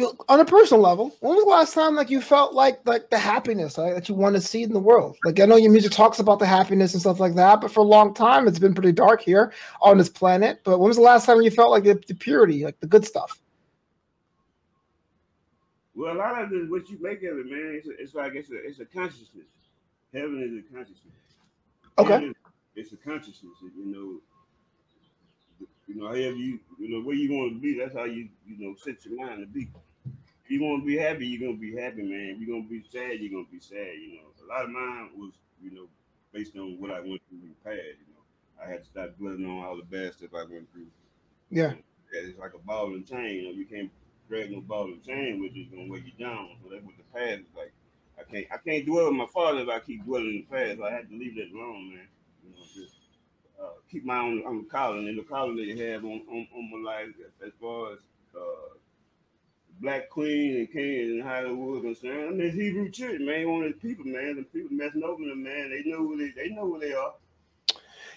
You, 0.00 0.16
on 0.30 0.40
a 0.40 0.46
personal 0.46 0.80
level, 0.82 1.14
when 1.20 1.34
was 1.34 1.44
the 1.44 1.50
last 1.50 1.74
time 1.74 1.94
like 1.94 2.08
you 2.08 2.22
felt 2.22 2.54
like 2.54 2.80
like 2.86 3.10
the 3.10 3.18
happiness 3.18 3.76
like, 3.76 3.92
that 3.94 4.08
you 4.08 4.14
want 4.14 4.34
to 4.34 4.40
see 4.40 4.62
in 4.62 4.72
the 4.72 4.80
world? 4.80 5.18
Like 5.26 5.38
I 5.38 5.44
know 5.44 5.56
your 5.56 5.70
music 5.70 5.92
talks 5.92 6.18
about 6.18 6.38
the 6.38 6.46
happiness 6.46 6.94
and 6.94 7.02
stuff 7.02 7.20
like 7.20 7.34
that, 7.34 7.60
but 7.60 7.70
for 7.70 7.80
a 7.80 7.82
long 7.96 8.14
time 8.14 8.48
it's 8.48 8.58
been 8.58 8.72
pretty 8.72 8.92
dark 8.92 9.20
here 9.20 9.52
on 9.82 9.98
this 9.98 10.08
planet. 10.08 10.60
But 10.64 10.78
when 10.78 10.88
was 10.88 10.96
the 10.96 11.02
last 11.02 11.26
time 11.26 11.42
you 11.42 11.50
felt 11.50 11.70
like 11.70 11.84
the, 11.84 12.02
the 12.08 12.14
purity, 12.14 12.64
like 12.64 12.80
the 12.80 12.86
good 12.86 13.04
stuff? 13.04 13.42
Well, 15.94 16.14
a 16.14 16.16
lot 16.16 16.42
of 16.42 16.50
it, 16.50 16.70
what 16.70 16.88
you 16.88 16.96
make 17.02 17.18
of 17.24 17.36
it, 17.36 17.44
man, 17.44 17.74
it's, 17.76 17.86
a, 17.86 17.90
it's 18.02 18.14
like 18.14 18.34
it's 18.34 18.50
a 18.50 18.56
it's 18.66 18.80
a 18.80 18.86
consciousness. 18.86 19.48
Heaven 20.14 20.42
is 20.42 20.64
a 20.64 20.74
consciousness. 20.74 21.12
Okay. 21.98 22.24
Is- 22.24 22.34
It's 22.74 22.92
a 22.92 22.96
consciousness. 22.96 23.52
You 23.76 23.84
know, 23.84 24.20
you 25.86 26.00
know, 26.00 26.06
however 26.06 26.36
you 26.36 26.58
you 26.78 26.88
know 26.88 27.04
where 27.04 27.16
you 27.16 27.30
want 27.34 27.52
to 27.52 27.60
be, 27.60 27.78
that's 27.78 27.94
how 27.94 28.04
you 28.04 28.30
you 28.46 28.56
know 28.58 28.74
set 28.82 29.04
your 29.04 29.16
mind 29.16 29.40
to 29.40 29.46
be. 29.46 29.68
You 30.50 30.64
want 30.64 30.82
to 30.82 30.86
be 30.86 30.98
happy, 30.98 31.28
you're 31.28 31.46
gonna 31.46 31.60
be 31.60 31.76
happy, 31.76 32.02
man. 32.02 32.34
If 32.34 32.40
you're 32.40 32.58
gonna 32.58 32.68
be 32.68 32.82
sad, 32.90 33.20
you're 33.20 33.30
gonna 33.30 33.52
be 33.52 33.60
sad. 33.60 33.94
You 34.02 34.18
know, 34.18 34.34
a 34.42 34.46
lot 34.50 34.64
of 34.64 34.70
mine 34.70 35.10
was 35.16 35.30
you 35.62 35.70
know 35.70 35.86
based 36.32 36.56
on 36.56 36.74
what 36.80 36.90
I 36.90 36.98
went 36.98 37.22
through 37.28 37.38
in 37.46 37.54
the 37.54 37.62
past. 37.62 38.02
You 38.02 38.10
know, 38.10 38.26
I 38.58 38.68
had 38.68 38.82
to 38.82 38.90
start 38.90 39.16
dwelling 39.16 39.46
on 39.46 39.64
all 39.64 39.76
the 39.76 39.84
bad 39.84 40.12
stuff 40.12 40.34
I 40.34 40.42
went 40.42 40.66
through. 40.72 40.90
Yeah. 41.50 41.74
Yeah, 42.12 42.26
it's 42.26 42.38
like 42.40 42.54
a 42.54 42.58
ball 42.58 42.86
and 42.86 43.06
chain. 43.06 43.36
You 43.36 43.42
know, 43.44 43.50
you 43.52 43.64
can't 43.64 43.92
drag 44.28 44.50
no 44.50 44.60
ball 44.60 44.86
and 44.86 45.04
chain, 45.06 45.40
which 45.40 45.56
is 45.56 45.68
gonna 45.70 45.86
weigh 45.86 46.02
you 46.02 46.18
down. 46.18 46.58
So 46.64 46.68
that's 46.68 46.82
what 46.82 46.96
the 46.98 47.06
past 47.14 47.46
is 47.46 47.54
like. 47.56 47.72
I 48.18 48.24
can't 48.26 48.46
I 48.50 48.56
can't 48.58 48.84
dwell 48.84 49.06
with 49.06 49.22
my 49.22 49.30
father 49.32 49.60
if 49.60 49.68
I 49.68 49.78
keep 49.78 50.04
dwelling 50.04 50.34
in 50.34 50.46
the 50.50 50.50
past. 50.50 50.82
I 50.82 50.90
had 50.90 51.08
to 51.10 51.14
leave 51.14 51.36
that 51.36 51.54
alone, 51.54 51.94
man. 51.94 52.08
You 52.42 52.50
know, 52.50 52.66
just 52.74 52.98
uh, 53.62 53.78
keep 53.88 54.04
my 54.04 54.18
own 54.18 54.42
on 54.44 54.64
the 54.64 54.68
calling 54.68 55.06
and 55.06 55.16
the 55.16 55.22
calling 55.22 55.54
that 55.56 55.66
you 55.66 55.78
have 55.86 56.04
on, 56.04 56.22
on, 56.26 56.48
on 56.56 56.70
my 56.74 56.90
life 56.90 57.14
as 57.46 57.52
far 57.60 57.92
as 57.92 57.98
uh, 58.34 58.74
Black 59.80 60.10
Queen 60.10 60.56
and 60.56 60.72
King 60.72 61.20
and 61.20 61.22
Hollywood 61.22 61.82
concerned. 61.82 62.28
I 62.28 62.32
mean, 62.32 62.52
Hebrew 62.52 62.90
Church, 62.90 63.20
man, 63.20 63.50
one 63.50 63.64
of 63.64 63.72
the 63.72 63.78
people, 63.78 64.04
man. 64.04 64.36
The 64.36 64.42
people 64.42 64.76
messing 64.76 65.02
over 65.02 65.24
them, 65.24 65.42
man. 65.42 65.70
They 65.70 65.90
know 65.90 65.98
who 65.98 66.18
they 66.18 66.30
they 66.30 66.50
know 66.54 66.66
who 66.66 66.80
they 66.80 66.92
are. 66.92 67.14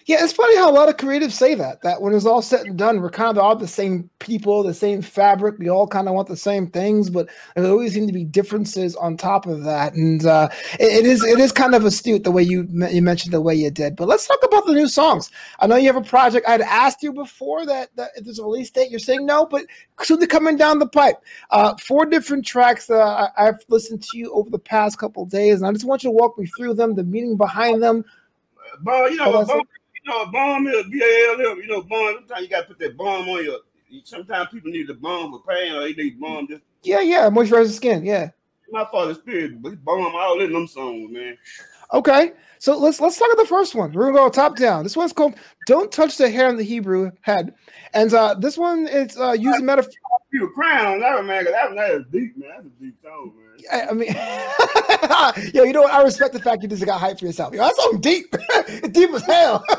Yeah, 0.06 0.22
it's 0.22 0.34
funny 0.34 0.54
how 0.56 0.70
a 0.70 0.72
lot 0.72 0.90
of 0.90 0.98
creatives 0.98 1.32
say 1.32 1.54
that. 1.54 1.80
That 1.80 2.02
when 2.02 2.12
it's 2.12 2.26
all 2.26 2.42
said 2.42 2.66
and 2.66 2.76
done, 2.76 3.00
we're 3.00 3.08
kind 3.08 3.38
of 3.38 3.42
all 3.42 3.56
the 3.56 3.66
same 3.66 4.10
people, 4.18 4.62
the 4.62 4.74
same 4.74 5.00
fabric. 5.00 5.58
We 5.58 5.70
all 5.70 5.86
kind 5.86 6.08
of 6.08 6.14
want 6.14 6.28
the 6.28 6.36
same 6.36 6.66
things, 6.66 7.08
but 7.08 7.30
there 7.56 7.64
always 7.70 7.94
seem 7.94 8.06
to 8.06 8.12
be 8.12 8.24
differences 8.24 8.94
on 8.96 9.16
top 9.16 9.46
of 9.46 9.64
that. 9.64 9.94
And 9.94 10.26
uh, 10.26 10.50
it, 10.78 11.04
it 11.04 11.06
is 11.06 11.24
it 11.24 11.38
is 11.38 11.52
kind 11.52 11.74
of 11.74 11.86
astute 11.86 12.24
the 12.24 12.30
way 12.30 12.42
you 12.42 12.68
you 12.90 13.00
mentioned 13.00 13.32
the 13.32 13.40
way 13.40 13.54
you 13.54 13.70
did. 13.70 13.96
But 13.96 14.08
let's 14.08 14.26
talk 14.26 14.40
about 14.44 14.66
the 14.66 14.74
new 14.74 14.88
songs. 14.88 15.30
I 15.60 15.66
know 15.66 15.76
you 15.76 15.86
have 15.86 15.96
a 15.96 16.06
project. 16.06 16.46
I'd 16.46 16.60
asked 16.60 17.02
you 17.02 17.10
before 17.10 17.64
that, 17.64 17.88
that 17.96 18.10
if 18.14 18.24
there's 18.24 18.38
a 18.38 18.44
release 18.44 18.70
date, 18.70 18.90
you're 18.90 18.98
saying 18.98 19.24
no, 19.24 19.46
but 19.46 19.64
soon 20.02 20.24
coming 20.26 20.58
down 20.58 20.80
the 20.80 20.88
pipe. 20.88 21.16
Uh, 21.50 21.74
four 21.76 22.04
different 22.04 22.44
tracks 22.44 22.88
that 22.88 23.00
I, 23.00 23.30
I've 23.38 23.64
listened 23.68 24.02
to 24.02 24.18
you 24.18 24.30
over 24.34 24.50
the 24.50 24.58
past 24.58 24.98
couple 24.98 25.24
days, 25.24 25.62
and 25.62 25.66
I 25.66 25.72
just 25.72 25.86
want 25.86 26.04
you 26.04 26.10
to 26.10 26.14
walk 26.14 26.38
me 26.38 26.46
through 26.58 26.74
them, 26.74 26.94
the 26.94 27.04
meaning 27.04 27.38
behind 27.38 27.82
them. 27.82 28.04
But 28.82 29.12
you 29.12 29.16
know, 29.16 29.64
Know, 30.06 30.26
balm 30.26 30.66
is 30.66 30.86
B 30.90 31.00
A 31.02 31.32
L 31.32 31.52
M. 31.52 31.58
You 31.58 31.66
know, 31.68 31.82
balm. 31.82 32.16
Sometimes 32.18 32.42
you 32.42 32.48
gotta 32.48 32.66
put 32.66 32.78
that 32.78 32.96
balm 32.96 33.28
on 33.28 33.44
your. 33.44 33.58
Sometimes 34.04 34.48
people 34.50 34.70
need 34.70 34.88
the 34.88 34.94
balm 34.94 35.32
for 35.32 35.42
pain, 35.48 35.72
or 35.72 35.80
they 35.80 35.92
need 35.92 36.20
balm 36.20 36.46
just. 36.48 36.62
Yeah, 36.82 37.00
yeah, 37.00 37.30
moisturize 37.30 37.68
the 37.68 37.72
skin. 37.72 38.04
Yeah. 38.04 38.30
My 38.70 38.86
father's 38.90 39.18
spirit, 39.18 39.62
but 39.62 39.82
balm 39.84 40.14
all 40.14 40.40
in 40.40 40.52
them 40.52 40.66
songs, 40.66 41.10
man. 41.12 41.38
Okay, 41.92 42.32
so 42.58 42.78
let's 42.78 43.00
let's 43.00 43.18
talk 43.18 43.28
about 43.32 43.42
the 43.42 43.48
first 43.48 43.74
one. 43.74 43.92
We're 43.92 44.06
gonna 44.06 44.16
go 44.16 44.28
top 44.28 44.56
down. 44.56 44.84
This 44.84 44.96
one's 44.96 45.12
called 45.12 45.34
"Don't 45.66 45.92
Touch 45.92 46.16
the 46.16 46.30
Hair 46.30 46.48
on 46.48 46.56
the 46.56 46.62
Hebrew 46.62 47.10
Head," 47.20 47.54
and 47.92 48.12
uh, 48.14 48.34
this 48.34 48.56
one 48.56 48.86
is 48.86 49.18
uh, 49.18 49.32
using 49.32 49.66
metaphor. 49.66 49.92
You 50.32 50.42
were 50.42 50.52
crying 50.52 50.86
on 50.86 51.00
that 51.00 51.14
one, 51.14 51.26
man. 51.26 51.44
That 51.44 51.70
was 51.70 51.76
that 51.76 52.10
deep, 52.10 52.36
man. 52.36 52.50
That's 52.54 52.66
a 52.66 52.82
deep 52.82 52.96
song, 53.02 53.32
man. 53.36 53.44
I, 53.70 53.86
I 53.88 53.92
mean, 53.92 55.52
yo, 55.54 55.64
you 55.64 55.72
know 55.72 55.82
what? 55.82 55.92
I 55.92 56.02
respect 56.02 56.32
the 56.32 56.40
fact 56.40 56.62
you 56.62 56.68
just 56.68 56.84
got 56.84 57.00
hype 57.00 57.18
for 57.18 57.26
yourself. 57.26 57.54
Yo, 57.54 57.60
that's 57.60 57.76
so 57.76 57.96
deep, 57.98 58.34
deep 58.92 59.10
as 59.10 59.22
hell. 59.22 59.64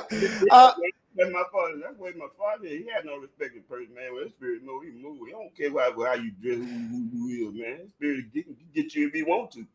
Uh, 0.52 0.72
That's 1.16 1.32
my 1.32 1.44
father. 1.52 1.82
That's 1.82 1.98
my 2.00 2.28
father. 2.38 2.68
He 2.68 2.86
had 2.94 3.06
no 3.06 3.18
respect 3.18 3.56
for 3.56 3.78
person, 3.78 3.96
man. 3.96 4.14
With 4.14 4.26
his 4.26 4.34
spirit, 4.34 4.62
no, 4.64 4.82
he 4.82 4.92
move. 4.92 5.20
He 5.26 5.32
don't 5.32 5.56
care 5.56 5.72
how, 5.72 6.06
how 6.06 6.14
you 6.14 6.32
dress, 6.42 6.58
who, 6.58 6.66
who, 6.66 7.10
who 7.12 7.28
you 7.30 7.50
is, 7.50 7.56
man. 7.56 7.78
His 7.80 7.92
spirit 7.92 8.34
get, 8.34 8.74
get 8.74 8.96
you 8.96 9.08
if 9.08 9.14
he 9.14 9.24
want 9.24 9.52
to. 9.52 9.66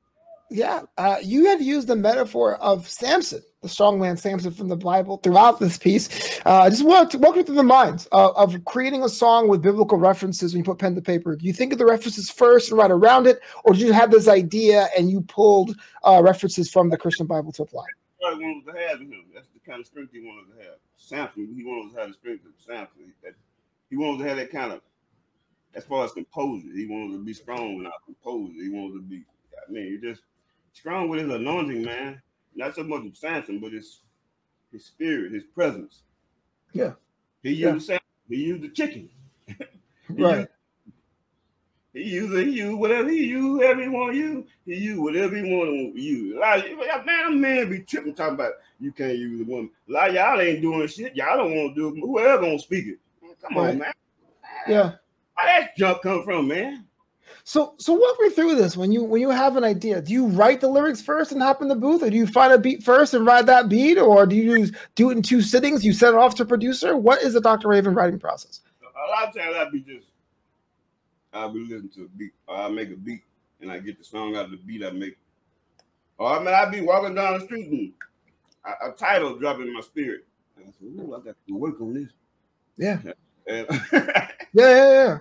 Yeah, 0.50 0.83
uh, 0.99 1.16
you 1.23 1.47
had 1.47 1.61
used 1.61 1.88
the 1.88 1.97
metaphor 1.97 2.57
of 2.57 2.88
Samson, 2.88 3.42
the 3.62 3.69
strong 3.69 4.00
man 4.00 4.16
Samson 4.16 4.52
from 4.52 4.69
the 4.69 4.76
Bible, 4.76 5.19
throughout 5.19 5.61
this 5.61 5.78
piece. 5.78 6.40
Uh, 6.45 6.69
just 6.69 6.85
walk 6.85 7.12
you 7.12 7.42
through 7.42 7.54
the 7.54 7.62
minds 7.62 8.09
uh, 8.12 8.33
of 8.33 8.64
creating 8.64 9.04
a 9.04 9.09
song 9.09 9.49
with 9.49 9.62
biblical 9.62 9.99
references 9.99 10.52
when 10.52 10.59
you 10.59 10.64
put 10.64 10.78
pen 10.78 10.95
to 10.95 11.02
paper. 11.02 11.37
Do 11.37 11.47
you 11.47 11.52
think 11.52 11.73
of 11.73 11.78
the 11.78 11.87
references 11.87 12.30
first 12.30 12.71
and 12.71 12.78
write 12.78 12.90
around 12.90 13.26
it, 13.26 13.40
or 13.64 13.73
did 13.73 13.83
you 13.83 13.92
have 13.92 14.11
this 14.11 14.28
idea 14.28 14.88
and 14.97 15.11
you 15.11 15.21
pulled 15.23 15.76
uh, 16.04 16.21
references 16.23 16.71
from 16.71 16.90
the 16.90 16.97
Christian 16.97 17.26
Bible 17.26 17.52
to 17.52 17.62
apply? 17.62 17.85
Father 18.21 18.37
wanted 18.37 18.73
to 18.73 18.88
have 18.88 19.00
him. 19.00 19.25
That's 19.35 19.49
the 19.49 19.61
kind 19.61 19.80
of 19.80 19.87
strength 19.87 20.12
he 20.12 20.21
wanted 20.21 20.54
to 20.54 20.62
have. 20.62 20.76
Samson, 20.97 21.54
he 21.54 21.64
wanted 21.64 21.95
to 21.95 22.00
have 22.00 22.09
the 22.09 22.14
strength 22.14 22.45
of 22.45 22.52
Samson. 22.59 23.12
He 23.88 23.97
wanted 23.97 24.23
to 24.23 24.28
have 24.28 24.37
that 24.37 24.50
kind 24.50 24.73
of, 24.73 24.80
as 25.75 25.85
far 25.85 26.04
as 26.04 26.12
composure, 26.12 26.69
he 26.75 26.87
wanted 26.87 27.12
to 27.12 27.25
be 27.25 27.33
strong 27.33 27.76
without 27.76 28.04
composure. 28.04 28.52
He 28.52 28.69
wanted 28.69 28.95
to 28.95 29.02
be, 29.02 29.25
I 29.69 29.73
mean, 29.73 29.92
he 29.92 30.09
just 30.09 30.23
strong 30.73 31.09
with 31.09 31.21
his 31.21 31.31
anointing, 31.33 31.83
man. 31.83 32.21
Not 32.55 32.75
so 32.75 32.83
much 32.85 33.07
of 33.07 33.17
Samson, 33.17 33.61
but 33.61 33.73
his 33.73 34.00
his 34.73 34.85
spirit, 34.87 35.33
his 35.33 35.45
presence. 35.45 36.03
Yeah. 36.73 36.93
He 37.43 37.53
Yeah. 37.53 37.75
used 37.75 37.87
Samson. 37.87 38.05
He 38.29 38.37
used 38.37 38.62
the 38.62 38.69
chicken. 38.71 39.09
He 40.17 40.23
Right. 40.25 40.39
used- 40.41 40.49
He 41.93 42.03
used 42.05 42.33
he 42.37 42.50
used 42.53 42.79
whatever 42.79 43.09
he 43.11 43.25
used, 43.27 43.59
whatever 43.59 43.83
he 43.83 43.89
want 43.89 44.12
to 44.12 44.19
use. 44.19 44.47
He 44.65 44.75
used 44.77 45.00
whatever 45.00 45.37
he 45.37 45.43
want 45.55 45.71
to 45.97 46.00
use. 46.00 46.37
A 46.37 46.39
lot 46.39 46.59
of, 46.59 47.07
man, 47.07 47.41
man 47.41 47.69
be 47.71 47.81
tripping 47.81 48.15
talking 48.15 48.35
about 48.35 48.53
you 48.79 48.93
can't 48.93 49.19
use 49.19 49.41
a 49.41 49.45
woman. 49.45 49.71
A 49.89 49.93
lot 49.93 50.09
of 50.11 50.15
y'all 50.15 50.41
ain't 50.41 50.62
doing 50.62 50.87
shit. 50.87 51.17
Y'all 51.17 51.37
don't 51.37 51.55
want 51.55 51.75
to 51.75 51.81
do 51.81 51.97
it. 51.97 52.00
Whoever 52.00 52.43
gonna 52.43 52.59
speak 52.61 52.87
it. 52.87 52.99
Come 53.43 53.57
Right. 53.57 53.71
on, 53.71 53.79
man. 53.79 53.93
Yeah. 54.69 54.83
Where 55.35 55.47
that 55.61 55.77
junk 55.77 56.03
come 56.03 56.23
from, 56.23 56.47
man? 56.49 56.87
So 57.45 57.75
so 57.79 57.93
walk 57.93 58.17
me 58.21 58.31
through 58.31 58.57
this. 58.57 58.77
When 58.77 58.93
you 58.93 59.05
when 59.05 59.21
you 59.21 59.31
have 59.31 59.57
an 59.57 59.65
idea, 59.65 60.03
do 60.03 60.13
you 60.13 60.27
write 60.27 60.61
the 60.61 60.69
lyrics 60.69 61.03
first 61.03 61.33
and 61.33 61.43
hop 61.43 61.63
in 61.63 61.69
the 61.69 61.75
booth, 61.75 62.03
or 62.03 62.11
do 62.11 62.17
you 62.17 62.27
find 62.27 62.53
a 62.53 62.59
beat 62.59 62.83
first 62.83 63.15
and 63.15 63.27
ride 63.27 63.47
that 63.47 63.69
beat, 63.69 63.99
or 63.99 64.27
do 64.27 64.37
you 64.37 64.59
use, 64.59 64.73
do 64.95 65.11
it 65.11 65.17
in 65.17 65.23
two 65.23 65.43
sittings? 65.43 65.85
You 65.85 65.93
send 65.93 66.15
it 66.15 66.19
off 66.21 66.35
to 66.37 66.45
producer. 66.45 66.97
What 66.97 67.23
is 67.23 67.35
the 67.35 67.41
Dr. 67.41 67.69
Raven 67.69 67.95
writing 67.95 68.19
process? 68.19 68.61
A 68.83 69.11
lot 69.11 69.29
of 69.29 69.35
times 69.35 69.57
I 69.57 69.71
be 69.71 69.81
just 69.81 70.07
I'll 71.33 71.53
be 71.53 71.61
listening 71.61 71.91
to 71.97 72.05
a 72.05 72.09
beat. 72.09 72.33
Or 72.49 72.57
I 72.57 72.69
make 72.69 72.91
a 72.91 72.97
beat 72.97 73.23
and 73.61 73.71
I 73.71 73.79
get 73.79 73.99
the 73.99 74.05
song 74.05 74.37
out 74.37 74.47
of 74.47 74.51
the 74.53 74.57
beat 74.59 74.85
I 74.85 74.91
make. 74.91 75.17
Or 76.19 76.33
I 76.33 76.39
mean 76.39 76.49
I 76.55 76.67
be 76.71 76.81
walking 76.81 77.15
down 77.15 77.39
the 77.39 77.45
street 77.47 77.69
and 77.71 77.93
a, 78.65 78.91
a 78.91 78.93
title 78.93 79.39
dropping 79.39 79.69
in 79.69 79.75
my 79.75 79.81
spirit. 79.81 80.27
And 80.57 80.67
I 80.67 80.71
said, 80.73 80.89
Ooh, 80.89 81.15
I 81.15 81.25
got 81.25 81.37
to 81.49 81.55
work 81.57 81.81
on 81.81 81.95
this. 81.95 82.11
Yeah, 82.77 83.01
And 83.47 83.67
yeah, 83.93 84.29
yeah, 84.55 84.93
yeah, 84.93 85.19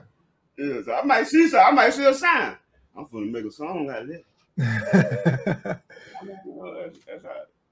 so 0.86 0.94
I 0.94 1.04
might 1.04 1.28
see 1.28 1.48
so 1.48 1.60
I 1.60 1.72
might 1.72 1.94
see 1.94 2.06
a 2.06 2.14
sign. 2.14 2.56
I'm 2.98 3.08
gonna 3.12 3.26
make 3.26 3.46
a 3.46 3.52
song 3.52 3.90
out 3.90 4.02
of 4.02 4.08
that. 4.08 4.24
yeah. 4.58 5.78
You 6.46 6.56
know, 6.56 6.82
that's, 6.82 7.00
that's 7.08 7.24
how 7.24 7.32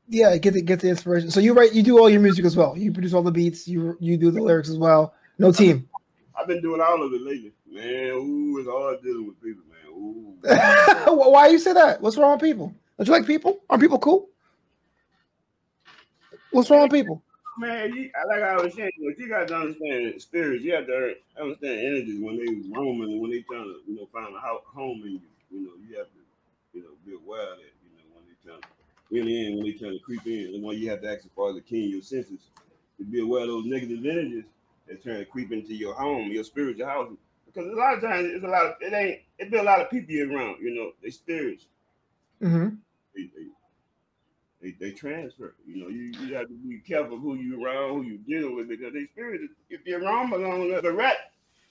yeah, 0.09 0.37
get 0.37 0.53
the 0.53 0.61
get 0.61 0.79
the 0.79 0.89
inspiration. 0.89 1.29
So 1.31 1.39
you 1.39 1.53
write, 1.53 1.73
you 1.73 1.83
do 1.83 1.99
all 1.99 2.09
your 2.09 2.21
music 2.21 2.45
as 2.45 2.55
well. 2.55 2.77
You 2.77 2.91
produce 2.93 3.13
all 3.13 3.23
the 3.23 3.31
beats. 3.31 3.67
You 3.67 3.97
you 3.99 4.17
do 4.17 4.31
the 4.31 4.41
lyrics 4.41 4.69
as 4.69 4.77
well. 4.77 5.13
No 5.37 5.51
team. 5.51 5.87
I've 6.37 6.47
been 6.47 6.61
doing 6.61 6.81
all 6.81 7.03
of 7.03 7.13
it 7.13 7.21
lately. 7.21 7.51
Man, 7.69 8.11
ooh, 8.13 8.57
it's 8.59 8.69
hard 8.69 9.01
dealing 9.03 9.27
with 9.27 9.41
people, 9.41 9.63
man. 9.69 11.07
Ooh. 11.09 11.31
Why 11.31 11.47
you 11.47 11.59
say 11.59 11.73
that? 11.73 12.01
What's 12.01 12.15
wrong 12.15 12.33
with 12.33 12.41
people? 12.41 12.73
Don't 12.97 13.07
you 13.07 13.13
like 13.13 13.27
people? 13.27 13.59
Aren't 13.69 13.81
people 13.81 13.99
cool? 13.99 14.29
What's 16.51 16.69
wrong 16.69 16.83
with 16.83 16.91
people? 16.91 17.21
Man, 17.57 17.93
you, 17.93 18.11
I 18.15 18.25
like 18.27 18.43
I 18.43 18.61
was 18.61 18.73
saying, 18.75 18.91
but 19.03 19.17
you 19.17 19.29
got 19.29 19.47
to 19.47 19.55
understand 19.55 20.21
spirits. 20.21 20.63
You 20.63 20.75
have 20.75 20.85
to 20.87 21.15
understand 21.39 21.79
energies 21.79 22.21
when 22.21 22.37
they 22.37 22.69
roaming 22.75 23.11
and 23.11 23.21
when 23.21 23.31
they 23.31 23.41
trying 23.41 23.63
to, 23.65 23.81
you 23.87 23.95
know, 23.97 24.07
find 24.13 24.33
a 24.35 24.39
home 24.39 25.01
in 25.05 25.13
you. 25.13 25.21
You 25.49 25.61
know, 25.65 25.71
you 25.87 25.97
have 25.97 26.07
to, 26.07 26.19
you 26.73 26.83
know, 26.83 26.89
be 27.05 27.15
aware 27.15 27.53
of 27.53 27.57
that. 27.57 27.73
You 27.83 27.91
know, 27.97 28.15
when 28.15 28.25
they 28.27 28.37
trying 28.47 28.61
to 28.61 28.67
win 29.09 29.27
in, 29.27 29.57
when 29.57 29.65
they 29.65 29.73
trying 29.77 29.97
to 29.97 30.03
creep 30.03 30.25
in, 30.27 30.55
and 30.55 30.63
when 30.63 30.77
you 30.77 30.89
have 30.91 31.01
to 31.01 31.11
act 31.11 31.25
as 31.25 31.31
far 31.35 31.49
as 31.49 31.55
the 31.55 31.61
king 31.61 31.89
your 31.89 32.01
senses 32.01 32.51
to 32.97 33.05
be 33.05 33.21
aware 33.21 33.41
of 33.41 33.47
those 33.47 33.65
negative 33.65 34.05
energies 34.05 34.45
that's 34.87 35.03
trying 35.03 35.19
to 35.19 35.25
creep 35.25 35.51
into 35.51 35.73
your 35.73 35.93
home, 35.95 36.31
your 36.31 36.43
spiritual 36.43 36.85
house. 36.85 37.11
Because 37.45 37.71
a 37.71 37.75
lot 37.75 37.95
of 37.95 38.01
times 38.01 38.29
it's 38.31 38.43
a 38.43 38.47
lot 38.47 38.65
of 38.65 38.73
it 38.81 38.93
ain't 38.93 39.21
it 39.39 39.51
be 39.51 39.57
a 39.57 39.63
lot 39.63 39.81
of 39.81 39.89
people 39.89 40.15
around. 40.35 40.57
You 40.61 40.75
know, 40.75 40.91
they 41.01 41.09
spirits. 41.09 41.65
hmm 42.41 42.69
They, 43.15 43.23
they, 43.23 43.47
they, 44.61 44.71
they 44.79 44.91
transfer. 44.91 45.55
You 45.65 45.83
know, 45.83 45.89
you, 45.89 46.11
you 46.19 46.35
have 46.35 46.47
to 46.47 46.53
be 46.53 46.79
careful 46.79 47.19
who 47.19 47.35
you 47.35 47.63
around, 47.63 47.89
who 47.89 48.01
you 48.03 48.17
dealing 48.17 48.55
with, 48.55 48.69
because 48.69 48.93
they 48.93 49.05
spirits. 49.05 49.53
If 49.69 49.81
you're 49.85 50.01
around 50.01 50.31
long 50.31 50.63
enough, 50.63 50.83
the 50.83 50.93
rat, 50.93 51.17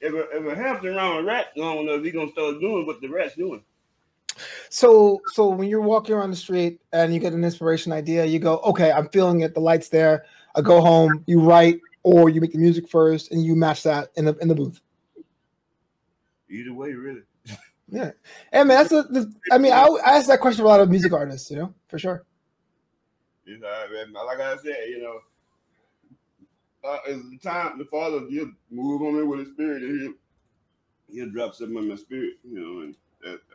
if 0.01 0.13
a, 0.13 0.37
if 0.37 0.47
a 0.47 0.55
hamster 0.55 0.93
around 0.93 1.19
a 1.19 1.23
rat 1.25 1.49
long 1.57 1.79
enough, 1.79 2.05
he 2.05 2.11
gonna 2.11 2.31
start 2.31 2.61
doing 2.61 2.87
what 2.87 3.01
the 3.01 3.09
rat's 3.09 3.35
doing. 3.35 3.63
So 4.69 5.21
so 5.33 5.49
when 5.49 5.69
you're 5.69 5.81
walking 5.81 6.15
around 6.15 6.31
the 6.31 6.37
street 6.37 6.81
and 6.93 7.13
you 7.13 7.21
get 7.21 7.33
an 7.33 7.43
inspiration 7.43 7.93
idea, 7.93 8.25
you 8.25 8.39
go, 8.39 8.59
okay, 8.59 8.93
I'm 8.93 9.09
feeling 9.09 9.41
it. 9.41 9.55
The 9.55 9.61
lights 9.61 9.89
there. 9.89 10.25
I 10.55 10.61
go 10.61 10.81
home. 10.81 11.25
You 11.27 11.41
write, 11.41 11.81
or 12.03 12.29
you 12.29 12.41
make 12.41 12.53
the 12.53 12.59
music 12.59 12.89
first, 12.89 13.33
and 13.33 13.43
you 13.43 13.57
match 13.57 13.83
that 13.83 14.11
in 14.17 14.27
the 14.27 14.37
in 14.37 14.49
the 14.49 14.55
booth. 14.55 14.81
Either 16.49 16.73
way, 16.73 16.93
really. 16.93 17.23
Yeah, 17.89 18.11
and 18.51 18.67
man, 18.67 18.79
that's 18.79 18.91
a, 18.91 19.05
the, 19.05 19.33
I 19.53 19.59
mean, 19.59 19.73
I, 19.73 19.85
I 19.85 20.17
ask 20.17 20.27
that 20.27 20.41
question 20.41 20.63
of 20.63 20.67
a 20.67 20.69
lot 20.69 20.81
of 20.81 20.91
music 20.91 21.13
artists, 21.13 21.49
you 21.53 21.57
know, 21.57 21.73
for 21.87 22.01
sure. 22.01 22.25
You 23.47 23.59
know, 23.59 24.25
like 24.27 24.41
I 24.41 24.57
said, 24.57 24.89
you 24.89 25.03
know, 25.03 25.21
uh, 26.89 26.99
it's 27.07 27.31
the 27.31 27.39
time 27.39 27.79
the 27.79 27.85
Father 27.85 28.21
he'll 28.29 28.51
move 28.71 29.03
on 29.03 29.17
me 29.17 29.23
with 29.23 29.41
His 29.41 29.49
Spirit, 29.51 29.83
and 29.83 30.01
he'll 30.01 30.15
he'll 31.09 31.31
drop 31.33 31.55
something 31.55 31.79
in 31.79 31.89
my 31.89 31.97
spirit, 31.97 32.35
you 32.45 32.61
know, 32.61 32.81
and 32.83 32.97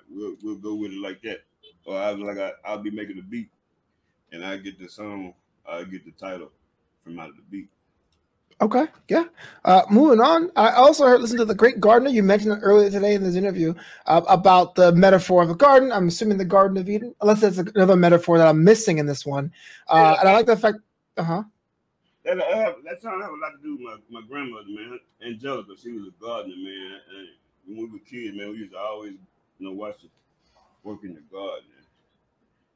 we'll 0.09 0.35
we'll 0.43 0.55
go 0.55 0.75
with 0.75 0.91
it 0.91 0.99
like 0.99 1.21
that. 1.23 1.43
Or 1.85 1.97
I 1.97 2.11
like 2.11 2.37
I, 2.37 2.51
I'll 2.65 2.81
be 2.81 2.91
making 2.91 3.19
a 3.19 3.21
beat, 3.21 3.49
and 4.31 4.45
I 4.45 4.57
get 4.57 4.79
the 4.79 4.89
song, 4.89 5.33
I 5.67 5.83
get 5.83 6.05
the 6.05 6.11
title 6.11 6.51
from 7.03 7.19
out 7.19 7.29
of 7.29 7.35
the 7.35 7.43
beat. 7.49 7.69
Okay, 8.59 8.85
yeah. 9.07 9.25
Uh, 9.65 9.83
moving 9.89 10.19
on, 10.19 10.51
I 10.55 10.71
also 10.71 11.05
heard 11.05 11.21
listen 11.21 11.37
to 11.37 11.45
the 11.45 11.55
Great 11.55 11.79
Gardener. 11.79 12.09
You 12.11 12.21
mentioned 12.21 12.59
earlier 12.61 12.89
today 12.89 13.15
in 13.15 13.23
this 13.23 13.35
interview 13.35 13.73
uh, 14.05 14.21
about 14.27 14.75
the 14.75 14.91
metaphor 14.91 15.41
of 15.41 15.49
a 15.49 15.55
garden. 15.55 15.91
I'm 15.91 16.07
assuming 16.07 16.37
the 16.37 16.45
Garden 16.45 16.77
of 16.77 16.89
Eden, 16.89 17.15
unless 17.21 17.41
there's 17.41 17.57
another 17.57 17.95
metaphor 17.95 18.37
that 18.37 18.47
I'm 18.47 18.63
missing 18.63 18.99
in 18.99 19.05
this 19.05 19.25
one. 19.25 19.51
Uh, 19.87 20.17
and 20.19 20.29
I 20.29 20.33
like 20.33 20.45
the 20.45 20.57
fact, 20.57 20.77
uh 21.17 21.23
huh. 21.23 21.43
That 22.23 22.37
that, 22.37 22.53
have, 22.53 22.75
that 22.85 23.01
song 23.01 23.19
have 23.21 23.31
a 23.31 23.35
lot 23.35 23.51
to 23.57 23.63
do 23.63 23.83
with 23.83 23.99
my, 24.11 24.21
my 24.21 24.27
grandmother, 24.27 24.67
man, 24.69 24.99
Angelica. 25.25 25.71
She 25.81 25.91
was 25.91 26.07
a 26.07 26.23
gardener, 26.23 26.55
man. 26.55 26.99
And 27.17 27.27
when 27.65 27.77
we 27.77 27.93
were 27.93 28.05
kids, 28.05 28.37
man, 28.37 28.51
we 28.51 28.57
used 28.57 28.73
to 28.73 28.77
always, 28.77 29.13
you 29.57 29.67
know, 29.67 29.71
watch 29.71 29.95
her 30.03 30.09
work 30.83 31.03
in 31.03 31.15
the 31.15 31.21
garden. 31.31 31.65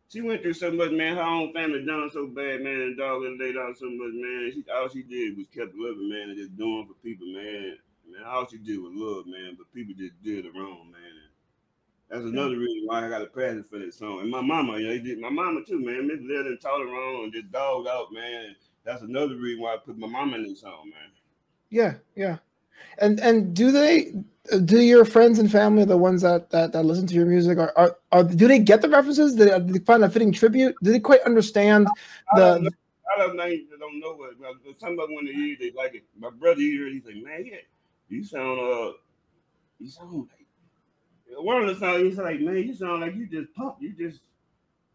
She 0.10 0.22
went 0.22 0.42
through 0.42 0.54
so 0.54 0.72
much, 0.72 0.92
man. 0.92 1.16
Her 1.16 1.24
own 1.24 1.54
family 1.54 1.84
done 1.86 2.10
so 2.12 2.28
bad, 2.28 2.62
man. 2.62 2.82
And 2.82 2.98
dog 2.98 3.24
and 3.24 3.40
laid 3.40 3.58
out 3.58 3.78
so 3.78 3.90
much, 3.90 4.14
man. 4.14 4.52
She 4.54 4.64
all 4.72 4.90
she 4.90 5.04
did 5.04 5.38
was 5.38 5.48
kept 5.48 5.76
loving, 5.76 6.10
man, 6.10 6.30
and 6.30 6.38
just 6.38 6.56
doing 6.58 6.88
for 6.88 6.94
people, 7.04 7.28
man. 7.28 7.78
Man, 8.08 8.24
all 8.26 8.48
she 8.48 8.58
did 8.58 8.80
was 8.80 8.94
love, 8.94 9.26
man. 9.26 9.56
But 9.58 9.74
people 9.74 9.96
just 9.98 10.22
did 10.24 10.46
it 10.46 10.54
wrong, 10.56 10.92
man. 10.92 11.02
And 11.02 11.32
that's 12.10 12.26
another 12.26 12.58
reason 12.58 12.84
why 12.86 13.06
I 13.06 13.10
got 13.10 13.24
a 13.24 13.28
passion 13.28 13.64
for 13.64 13.80
this 13.80 13.98
song. 13.98 14.20
And 14.22 14.30
my 14.30 14.42
mama, 14.42 14.78
you 14.78 14.88
know, 14.88 14.98
did 15.04 15.20
my 15.20 15.30
mama 15.30 15.62
too, 15.66 15.84
man. 15.84 16.08
Miss 16.08 16.22
Lil 16.22 16.56
taught 16.58 16.80
her 16.80 16.86
wrong 16.86 17.24
and 17.24 17.34
just 17.34 17.52
dogged 17.52 17.88
out, 17.88 18.14
man. 18.14 18.56
That's 18.84 19.02
another 19.02 19.36
reason 19.36 19.64
why 19.64 19.74
I 19.74 19.78
put 19.78 19.98
my 19.98 20.08
mama 20.08 20.38
in 20.38 20.44
this 20.44 20.62
song, 20.62 20.92
man. 20.92 21.10
Yeah, 21.72 21.96
yeah. 22.16 22.38
And 22.98 23.20
and 23.20 23.54
do 23.54 23.72
they 23.72 24.14
do 24.64 24.80
your 24.80 25.06
friends 25.06 25.40
and 25.40 25.52
family 25.52 25.86
the 25.86 25.98
ones 25.98 26.22
that 26.22 26.50
that, 26.52 26.72
that 26.72 26.84
listen 26.84 27.08
to 27.08 27.14
your 27.16 27.26
music 27.26 27.58
are, 27.58 27.74
are, 27.76 27.98
are 28.12 28.24
do 28.24 28.48
they 28.48 28.60
get 28.60 28.82
the 28.82 28.90
references? 28.90 29.36
Do 29.36 29.46
they, 29.46 29.60
do 29.60 29.74
they 29.74 29.80
find 29.80 30.04
a 30.04 30.10
fitting 30.10 30.32
tribute? 30.32 30.76
Do 30.84 30.92
they 30.92 31.00
quite 31.00 31.22
understand 31.22 31.88
the? 32.36 32.44
I 32.44 32.48
don't 32.50 32.64
know, 32.64 32.70
I 33.16 33.20
don't 33.20 33.36
know, 33.38 33.78
don't 33.80 34.00
know 34.00 34.14
what. 34.14 34.80
Some 34.80 35.00
of 35.00 35.08
them 35.08 35.16
when 35.16 35.26
they 35.26 35.34
hear 35.34 35.56
they 35.60 35.72
like 35.72 35.96
it. 35.96 36.04
My 36.18 36.30
brother 36.30 36.62
here, 36.62 36.88
he's 36.88 37.06
like, 37.06 37.16
man, 37.16 37.46
yeah, 37.46 37.58
you 38.10 38.24
sound 38.24 38.60
uh, 38.60 38.92
you 39.80 39.90
sound 39.90 40.28
like 40.30 41.44
one 41.44 41.62
of 41.62 41.68
the 41.68 41.76
songs. 41.76 42.04
He's 42.04 42.18
like, 42.18 42.40
man, 42.40 42.58
you 42.58 42.76
sound 42.76 43.02
like 43.02 43.16
you 43.16 43.28
just 43.28 43.54
pump. 43.56 43.78
You 43.80 43.94
just 43.94 44.22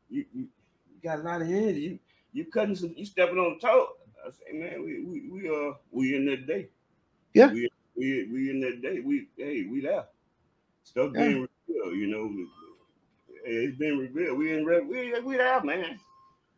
you, 0.08 0.24
you, 0.32 0.42
you 0.42 1.00
got 1.02 1.18
a 1.18 1.22
lot 1.22 1.42
of 1.42 1.48
energy. 1.48 1.80
You 1.80 1.98
you 2.32 2.44
cutting 2.46 2.76
some, 2.76 2.94
you 2.96 3.04
stepping 3.04 3.38
on 3.38 3.58
the 3.60 3.66
toe. 3.66 3.88
I 4.24 4.30
say, 4.30 4.56
man, 4.56 4.84
we 4.84 5.02
we 5.02 5.28
we 5.28 5.48
uh 5.48 5.72
we 5.90 6.14
in 6.14 6.26
that 6.26 6.46
day. 6.46 6.68
Yeah. 7.34 7.52
We 7.52 7.68
we 7.96 8.28
we 8.32 8.50
in 8.50 8.60
that 8.60 8.82
day. 8.82 9.00
We 9.00 9.28
hey, 9.36 9.66
we 9.70 9.80
there. 9.80 10.04
Stuff 10.84 11.12
yeah. 11.14 11.20
being 11.20 11.48
revealed, 11.68 11.96
you 11.96 12.06
know. 12.06 12.46
It's 13.44 13.76
been 13.78 13.98
revealed. 13.98 14.38
We 14.38 14.52
in 14.52 14.64
we 14.64 15.20
we 15.20 15.36
there, 15.36 15.62
man. 15.62 15.98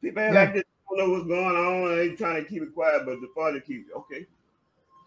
People 0.01 0.23
yeah. 0.23 0.33
like 0.33 0.55
this 0.55 0.65
don't 0.97 0.99
know 0.99 1.15
what's 1.15 1.27
going 1.27 1.57
on 1.57 1.97
they 1.97 2.11
trying 2.11 2.43
to 2.43 2.49
keep 2.49 2.63
it 2.63 2.75
quiet, 2.75 3.03
but 3.05 3.21
the 3.21 3.29
father 3.35 3.61
keeps 3.61 3.91
okay. 3.97 4.27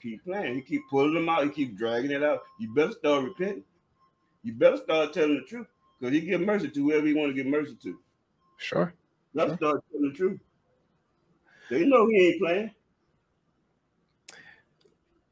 Keep 0.01 0.23
playing. 0.23 0.55
He 0.55 0.61
keep 0.61 0.81
pulling 0.89 1.13
them 1.13 1.29
out. 1.29 1.43
He 1.43 1.49
keep 1.49 1.77
dragging 1.77 2.11
it 2.11 2.23
out. 2.23 2.41
You 2.59 2.73
better 2.73 2.91
start 2.91 3.23
repenting. 3.23 3.63
You 4.43 4.53
better 4.53 4.77
start 4.77 5.13
telling 5.13 5.35
the 5.35 5.41
truth 5.41 5.67
because 5.99 6.13
he 6.13 6.21
give 6.21 6.41
mercy 6.41 6.69
to 6.69 6.83
whoever 6.83 7.07
he 7.07 7.13
want 7.13 7.31
to 7.31 7.33
give 7.33 7.47
mercy 7.47 7.75
to. 7.83 7.97
Sure. 8.57 8.93
Let's 9.33 9.51
sure. 9.51 9.57
start 9.57 9.83
telling 9.91 10.09
the 10.09 10.15
truth. 10.15 10.39
They 11.69 11.85
know 11.85 12.07
he 12.07 12.27
ain't 12.27 12.41
playing. 12.41 12.71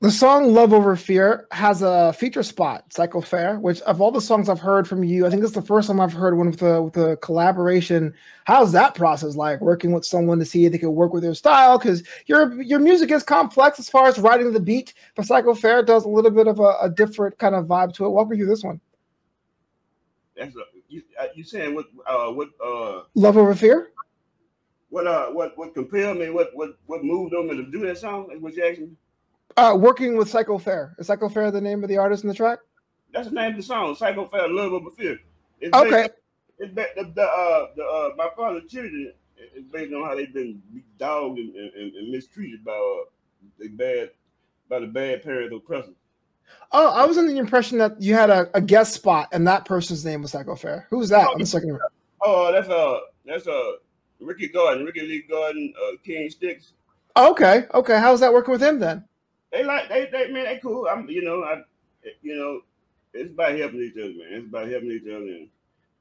The 0.04 0.12
song 0.12 0.54
Love 0.54 0.74
Over 0.74 0.98
Fear 0.98 1.48
has 1.52 1.82
a 1.82 2.12
feature 2.12 2.44
spot, 2.44 2.92
Psycho 2.92 3.22
Fair, 3.22 3.58
which 3.58 3.80
of 3.84 4.02
all 4.02 4.12
the 4.12 4.20
songs 4.20 4.50
I've 4.50 4.60
heard 4.60 4.86
from 4.86 5.06
you, 5.06 5.26
I 5.26 5.30
think 5.30 5.42
it's 5.42 5.54
the 5.54 5.62
first 5.62 5.88
time 5.88 6.02
I've 6.02 6.12
heard 6.12 6.38
one 6.38 6.48
with 6.48 6.60
the 6.60 6.82
with 6.82 6.92
the 6.92 7.16
collaboration. 7.22 8.14
How's 8.44 8.74
that 8.74 8.96
process 8.96 9.38
like 9.38 9.62
working 9.62 9.94
with 9.94 10.04
someone 10.04 10.40
to 10.40 10.46
see 10.46 10.66
if 10.66 10.74
they 10.74 10.78
can 10.78 10.94
work 10.94 11.14
with 11.14 11.24
your 11.24 11.34
style? 11.34 11.78
Because 11.78 12.04
your 12.26 12.62
your 12.62 12.80
music 12.80 13.12
is 13.12 13.24
complex 13.24 13.80
as 13.80 13.88
far 13.88 14.08
as 14.08 14.20
writing 14.20 14.52
the 14.52 14.60
beat, 14.60 14.94
but 15.16 15.26
Psycho 15.26 15.54
Fair 15.54 15.82
does 15.82 16.04
a 16.04 16.10
little 16.10 16.32
bit 16.32 16.48
of 16.48 16.60
a, 16.60 16.76
a 16.82 16.90
different 16.90 17.38
kind 17.38 17.56
of 17.56 17.68
vibe 17.68 17.94
to 17.94 18.06
it. 18.06 18.10
Walk 18.10 18.28
me 18.28 18.36
through 18.36 18.48
this 18.48 18.62
one. 18.66 18.82
That's 20.36 20.54
a, 20.54 20.64
you, 20.90 21.02
uh, 21.18 21.28
you 21.34 21.46
saying 21.46 21.76
what 21.76 21.86
uh 22.06 22.30
what 22.30 22.50
uh 22.62 23.04
Love 23.16 23.38
Over 23.38 23.56
Fear? 23.56 23.94
What 24.90 25.08
uh 25.08 25.28
what 25.28 25.58
what 25.58 25.74
compelled 25.74 26.18
me? 26.18 26.30
What 26.30 26.50
what 26.56 26.72
what 26.88 27.06
moved 27.06 27.32
me 27.32 27.56
to 27.56 27.72
do 27.72 27.86
that 27.86 28.00
song? 28.00 28.28
What 28.42 28.54
you 28.54 28.66
asking? 28.66 28.98
Uh, 29.58 29.76
working 29.80 30.18
with 30.18 30.30
Psycho 30.30 30.58
Fair. 30.58 30.96
Is 30.98 31.08
Psycho 31.08 31.30
Fair 31.30 31.52
the 31.52 31.62
name 31.62 31.84
of 31.84 31.90
the 31.90 31.98
artist 31.98 32.24
in 32.24 32.30
the 32.30 32.36
track? 32.36 32.60
That's 33.14 33.28
the 33.28 33.36
name 33.36 33.52
of 33.52 33.58
the 33.58 33.64
song. 33.64 33.96
Psycho 33.96 34.28
Fair, 34.28 34.48
Love 34.48 34.74
Over 34.74 34.90
Fear. 34.90 35.20
It's 35.62 35.76
okay. 35.78 35.90
Based, 35.90 36.12
it's 36.60 36.74
based, 36.74 36.96
the, 36.96 37.04
the 37.16 37.22
uh 37.22 37.68
the 37.76 37.84
uh 37.84 38.10
my 38.18 38.30
father's 38.36 38.70
children 38.70 39.14
is 39.56 39.64
based 39.72 39.94
on 39.94 40.04
how 40.04 40.16
they've 40.16 40.34
been 40.34 40.62
dogged 40.98 41.40
and, 41.40 41.56
and, 41.56 41.96
and 41.96 42.12
mistreated 42.12 42.64
by 42.64 42.72
uh 42.72 43.06
the 43.60 43.68
bad 43.70 44.10
by 44.70 44.80
the 44.80 44.88
bad 44.88 45.24
parents 45.24 45.54
oppressors. 45.56 45.96
Oh, 46.72 46.90
I 46.90 47.06
was 47.06 47.18
under 47.18 47.32
the 47.32 47.38
impression 47.38 47.78
that 47.78 48.02
you 48.02 48.14
had 48.14 48.30
a, 48.30 48.50
a 48.56 48.62
guest 48.62 48.94
spot 48.94 49.30
and 49.32 49.48
that 49.48 49.66
person's 49.66 50.04
name 50.04 50.22
was 50.22 50.32
Psycho 50.32 50.56
Fair. 50.56 50.88
Who's 50.90 51.10
that? 51.10 51.28
Oh, 51.30 51.44
second. 51.44 51.80
Oh, 52.22 52.52
that's 52.52 52.70
uh 52.70 53.00
that's 53.26 53.48
uh 53.48 53.72
Ricky 54.20 54.48
Gordon, 54.48 54.86
Ricky 54.86 55.02
Lee 55.02 55.26
Gordon, 55.30 55.74
uh 55.78 55.98
King 56.04 56.30
Sticks. 56.30 56.74
Okay, 57.16 57.66
okay. 57.74 58.00
How's 58.00 58.20
that 58.22 58.34
working 58.34 58.52
with 58.52 58.64
him 58.64 58.80
then? 58.80 59.06
They 59.54 59.64
like 59.64 59.88
they 59.88 60.10
they 60.12 60.32
man 60.32 60.46
they 60.46 60.60
cool. 60.62 60.88
I'm 60.92 61.08
you 61.10 61.24
know 61.24 61.44
I 61.44 61.62
you 62.22 62.36
know 62.36 62.62
it's 63.14 63.32
about 63.32 63.58
helping 63.58 63.82
each 63.82 63.94
other, 63.94 64.10
man. 64.10 64.28
It's 64.32 64.48
about 64.48 64.68
helping 64.68 64.92
each 64.92 65.04
other 65.04 65.18
and 65.18 65.48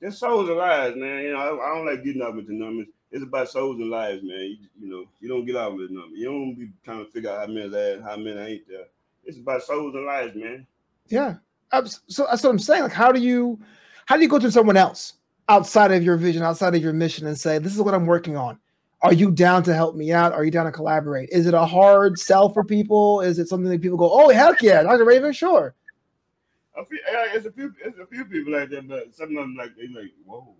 just 0.03 0.19
souls 0.19 0.49
and 0.49 0.59
lives, 0.59 0.97
man. 0.97 1.23
You 1.23 1.33
know 1.33 1.39
I, 1.39 1.71
I 1.71 1.75
don't 1.77 1.87
like 1.87 2.03
getting 2.03 2.23
up 2.23 2.35
with 2.35 2.47
the 2.49 2.55
numbers. 2.55 2.87
It's 3.13 3.23
about 3.23 3.51
souls 3.51 3.77
and 3.77 3.91
lives, 3.91 4.23
man. 4.23 4.41
You, 4.41 4.57
you 4.81 4.91
know 4.91 5.05
you 5.21 5.29
don't 5.29 5.45
get 5.45 5.57
out 5.57 5.77
with 5.77 5.89
the 5.89 5.95
numbers. 5.95 6.19
You 6.19 6.25
don't 6.25 6.55
be 6.55 6.71
trying 6.83 7.05
to 7.05 7.11
figure 7.13 7.31
out 7.31 7.47
how 7.47 7.53
many 7.53 7.69
there, 7.69 8.03
how 8.03 8.17
many 8.17 8.41
I 8.41 8.47
ain't 8.47 8.69
there. 8.69 8.87
It's 9.25 9.37
about 9.37 9.63
souls 9.63 9.95
and 9.95 10.07
lives, 10.07 10.35
man. 10.35 10.67
Yeah. 11.09 11.37
So 12.09 12.27
that's 12.29 12.43
what 12.43 12.51
I'm 12.51 12.59
saying. 12.59 12.85
Like, 12.85 12.93
how 12.93 13.13
do 13.13 13.21
you 13.21 13.61
how 14.07 14.17
do 14.17 14.23
you 14.23 14.29
go 14.29 14.39
to 14.39 14.51
someone 14.51 14.79
else 14.79 15.15
outside 15.49 15.93
of 15.93 16.03
your 16.03 16.17
vision, 16.17 16.43
outside 16.43 16.75
of 16.75 16.83
your 16.83 16.93
mission, 16.95 17.27
and 17.27 17.39
say, 17.39 17.59
"This 17.59 17.75
is 17.75 17.83
what 17.83 17.95
I'm 17.95 18.07
working 18.07 18.37
on." 18.37 18.59
Are 19.03 19.13
you 19.13 19.31
down 19.31 19.65
to 19.65 19.75
help 19.75 19.97
me 19.97 20.13
out? 20.13 20.33
Are 20.33 20.45
you 20.45 20.51
down 20.51 20.67
to 20.67 20.73
collaborate? 20.73 21.29
Is 21.31 21.47
it 21.47 21.55
a 21.55 21.67
hard 21.67 22.19
sell 22.19 22.49
for 22.49 22.63
people? 22.63 23.21
Is 23.21 23.39
it 23.39 23.49
something 23.49 23.71
that 23.71 23.83
people 23.83 23.99
go, 23.99 24.09
oh 24.11 24.31
heck 24.31 24.63
yeah, 24.63 24.83
Dr. 24.83 25.05
Raven, 25.05 25.33
sure. 25.33 25.75
A 26.77 26.85
few, 26.85 26.99
uh, 26.99 27.27
it's 27.35 27.45
a 27.45 27.53
few, 27.53 27.75
it's 27.85 27.99
a 27.99 28.07
few 28.07 28.25
people 28.25 28.53
like 28.53 28.71
that, 28.71 28.89
but 28.89 29.15
some 29.15 29.37
of 29.37 29.43
them 29.43 29.57
like 29.57 29.77
they 29.77 29.89
like, 29.89 30.13
whoa, 30.25 30.55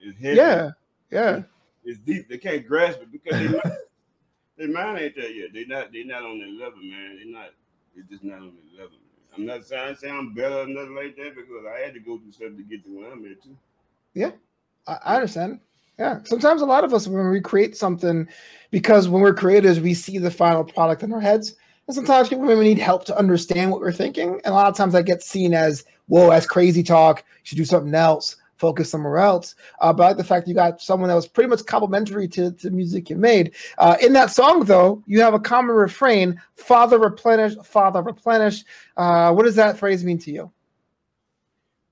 it's 0.00 0.18
heavy. 0.20 0.36
Yeah, 0.36 0.70
yeah. 1.10 1.42
It's, 1.84 1.98
deep. 2.00 2.28
They 2.28 2.38
can't 2.38 2.66
grasp 2.66 3.00
it 3.00 3.12
because 3.12 3.38
they 3.38 3.60
their 4.58 4.68
mind 4.68 4.98
ain't 4.98 5.16
there 5.16 5.30
yet. 5.30 5.52
They 5.52 5.64
not, 5.64 5.92
they 5.92 6.02
not 6.02 6.22
on 6.22 6.38
the 6.38 6.46
level, 6.46 6.80
man. 6.82 7.18
They 7.18 7.30
not, 7.30 7.50
they 7.94 8.02
just 8.10 8.24
not 8.24 8.38
on 8.38 8.52
the 8.56 8.82
level. 8.82 8.98
Man. 8.98 9.00
I'm 9.36 9.46
not 9.46 9.64
saying, 9.64 9.96
I'm 10.04 10.34
better 10.34 10.60
or 10.60 10.66
nothing 10.66 10.94
like 10.94 11.16
that 11.16 11.34
because 11.34 11.64
I 11.66 11.80
had 11.80 11.94
to 11.94 12.00
go 12.00 12.18
through 12.18 12.32
something 12.32 12.56
to 12.56 12.62
get 12.62 12.84
to 12.84 12.98
where 12.98 13.12
I'm 13.12 13.24
at 13.24 13.42
too. 13.42 13.56
Yeah, 14.14 14.32
I, 14.86 14.98
I 15.04 15.14
understand. 15.16 15.60
Yeah, 15.98 16.20
sometimes 16.24 16.60
a 16.60 16.66
lot 16.66 16.82
of 16.84 16.92
us 16.92 17.06
when 17.06 17.30
we 17.30 17.40
create 17.40 17.76
something, 17.76 18.26
because 18.70 19.08
when 19.08 19.22
we're 19.22 19.34
creators, 19.34 19.78
we 19.78 19.94
see 19.94 20.18
the 20.18 20.30
final 20.30 20.64
product 20.64 21.02
in 21.04 21.12
our 21.12 21.20
heads. 21.20 21.54
And 21.86 21.94
sometimes 21.94 22.28
people 22.28 22.44
need 22.46 22.78
help 22.78 23.04
to 23.04 23.16
understand 23.16 23.70
what 23.70 23.80
we're 23.80 23.92
thinking. 23.92 24.40
And 24.44 24.46
a 24.46 24.52
lot 24.52 24.68
of 24.68 24.76
times 24.76 24.94
that 24.94 25.04
gets 25.04 25.28
seen 25.28 25.54
as, 25.54 25.84
whoa, 26.06 26.30
that's 26.30 26.46
crazy 26.46 26.82
talk. 26.82 27.18
You 27.18 27.40
should 27.44 27.58
do 27.58 27.64
something 27.64 27.94
else, 27.94 28.36
focus 28.56 28.90
somewhere 28.90 29.18
else. 29.18 29.54
Uh, 29.80 29.92
but 29.92 30.02
I 30.02 30.06
like 30.08 30.16
the 30.16 30.24
fact 30.24 30.48
you 30.48 30.54
got 30.54 30.80
someone 30.80 31.08
that 31.08 31.14
was 31.14 31.28
pretty 31.28 31.50
much 31.50 31.64
complimentary 31.66 32.26
to, 32.28 32.50
to 32.50 32.70
the 32.70 32.74
music 32.74 33.10
you 33.10 33.16
made. 33.16 33.52
Uh, 33.78 33.96
in 34.00 34.14
that 34.14 34.30
song, 34.30 34.64
though, 34.64 35.02
you 35.06 35.20
have 35.20 35.34
a 35.34 35.38
common 35.38 35.76
refrain 35.76 36.40
Father 36.56 36.98
replenish, 36.98 37.54
Father 37.62 38.02
replenish. 38.02 38.64
Uh, 38.96 39.32
what 39.32 39.44
does 39.44 39.54
that 39.54 39.78
phrase 39.78 40.02
mean 40.02 40.18
to 40.18 40.32
you? 40.32 40.50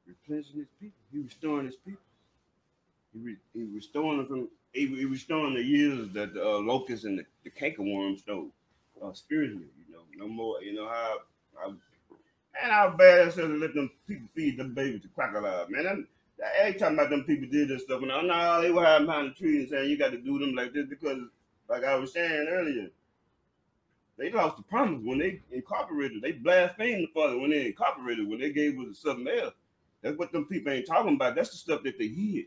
Replenishing 0.07 0.59
his 0.59 0.69
people, 0.81 0.99
he 1.13 1.19
restoring 1.21 1.67
his 1.67 1.77
people. 1.77 2.02
He, 3.13 3.21
re, 3.21 3.37
he 3.55 3.65
restoring 3.65 4.27
them 4.27 4.49
he, 4.73 4.87
he 4.87 5.05
restoring 5.05 5.55
the 5.55 5.63
years 5.63 6.09
that 6.15 6.35
the 6.35 6.43
uh, 6.43 6.59
locusts 6.59 7.05
and 7.05 7.19
the, 7.19 7.25
the 7.45 7.51
cankerworm 7.51 8.19
stole 8.19 8.49
uh, 9.03 9.13
spiritually. 9.13 9.67
You 9.87 9.95
know, 9.95 10.03
no 10.17 10.29
more. 10.29 10.63
You 10.63 10.75
know 10.75 10.89
how, 10.89 11.19
how 11.55 11.75
and 12.61 12.73
how 12.73 12.91
bad 12.91 13.29
it 13.29 13.35
to 13.35 13.47
let 13.47 13.75
them 13.75 13.91
people 14.07 14.29
feed 14.35 14.59
them 14.59 14.75
babies 14.75 15.03
to 15.03 15.09
crocodiles. 15.09 15.71
Man, 15.71 15.87
I'm, 15.87 16.09
every 16.59 16.79
time 16.79 16.95
about 16.95 17.11
them 17.11 17.25
people 17.25 17.49
did 17.49 17.69
this 17.69 17.83
stuff, 17.83 18.01
and 18.01 18.09
no, 18.09 18.21
no, 18.21 18.63
they 18.63 18.71
were 18.71 18.85
hiding 18.85 19.07
behind 19.07 19.31
the 19.31 19.35
trees 19.35 19.61
and 19.61 19.69
saying 19.71 19.91
you 19.91 19.99
got 19.99 20.11
to 20.11 20.19
do 20.19 20.39
them 20.39 20.55
like 20.55 20.73
this 20.73 20.87
because, 20.87 21.19
like 21.69 21.85
I 21.85 21.95
was 21.97 22.13
saying 22.13 22.47
earlier, 22.51 22.89
they 24.19 24.31
lost 24.31 24.59
the 24.59 24.63
promise 24.63 25.01
when 25.03 25.19
they 25.19 25.41
incorporated. 25.51 26.23
They 26.23 26.33
blasphemed 26.33 27.09
the 27.09 27.11
Father 27.15 27.39
when 27.39 27.51
they 27.51 27.67
incorporated. 27.67 28.29
When 28.29 28.41
they 28.41 28.53
gave 28.53 28.79
us 28.79 28.99
something 28.99 29.27
else. 29.29 29.55
That's 30.03 30.19
what 30.19 30.33
them 30.33 30.47
people 30.47 30.73
ain't 30.73 30.87
talking 30.87 31.15
about. 31.15 31.35
That's 31.35 31.51
the 31.51 31.57
stuff 31.57 31.83
that 31.85 31.99
they 31.99 32.09
hid. 32.09 32.47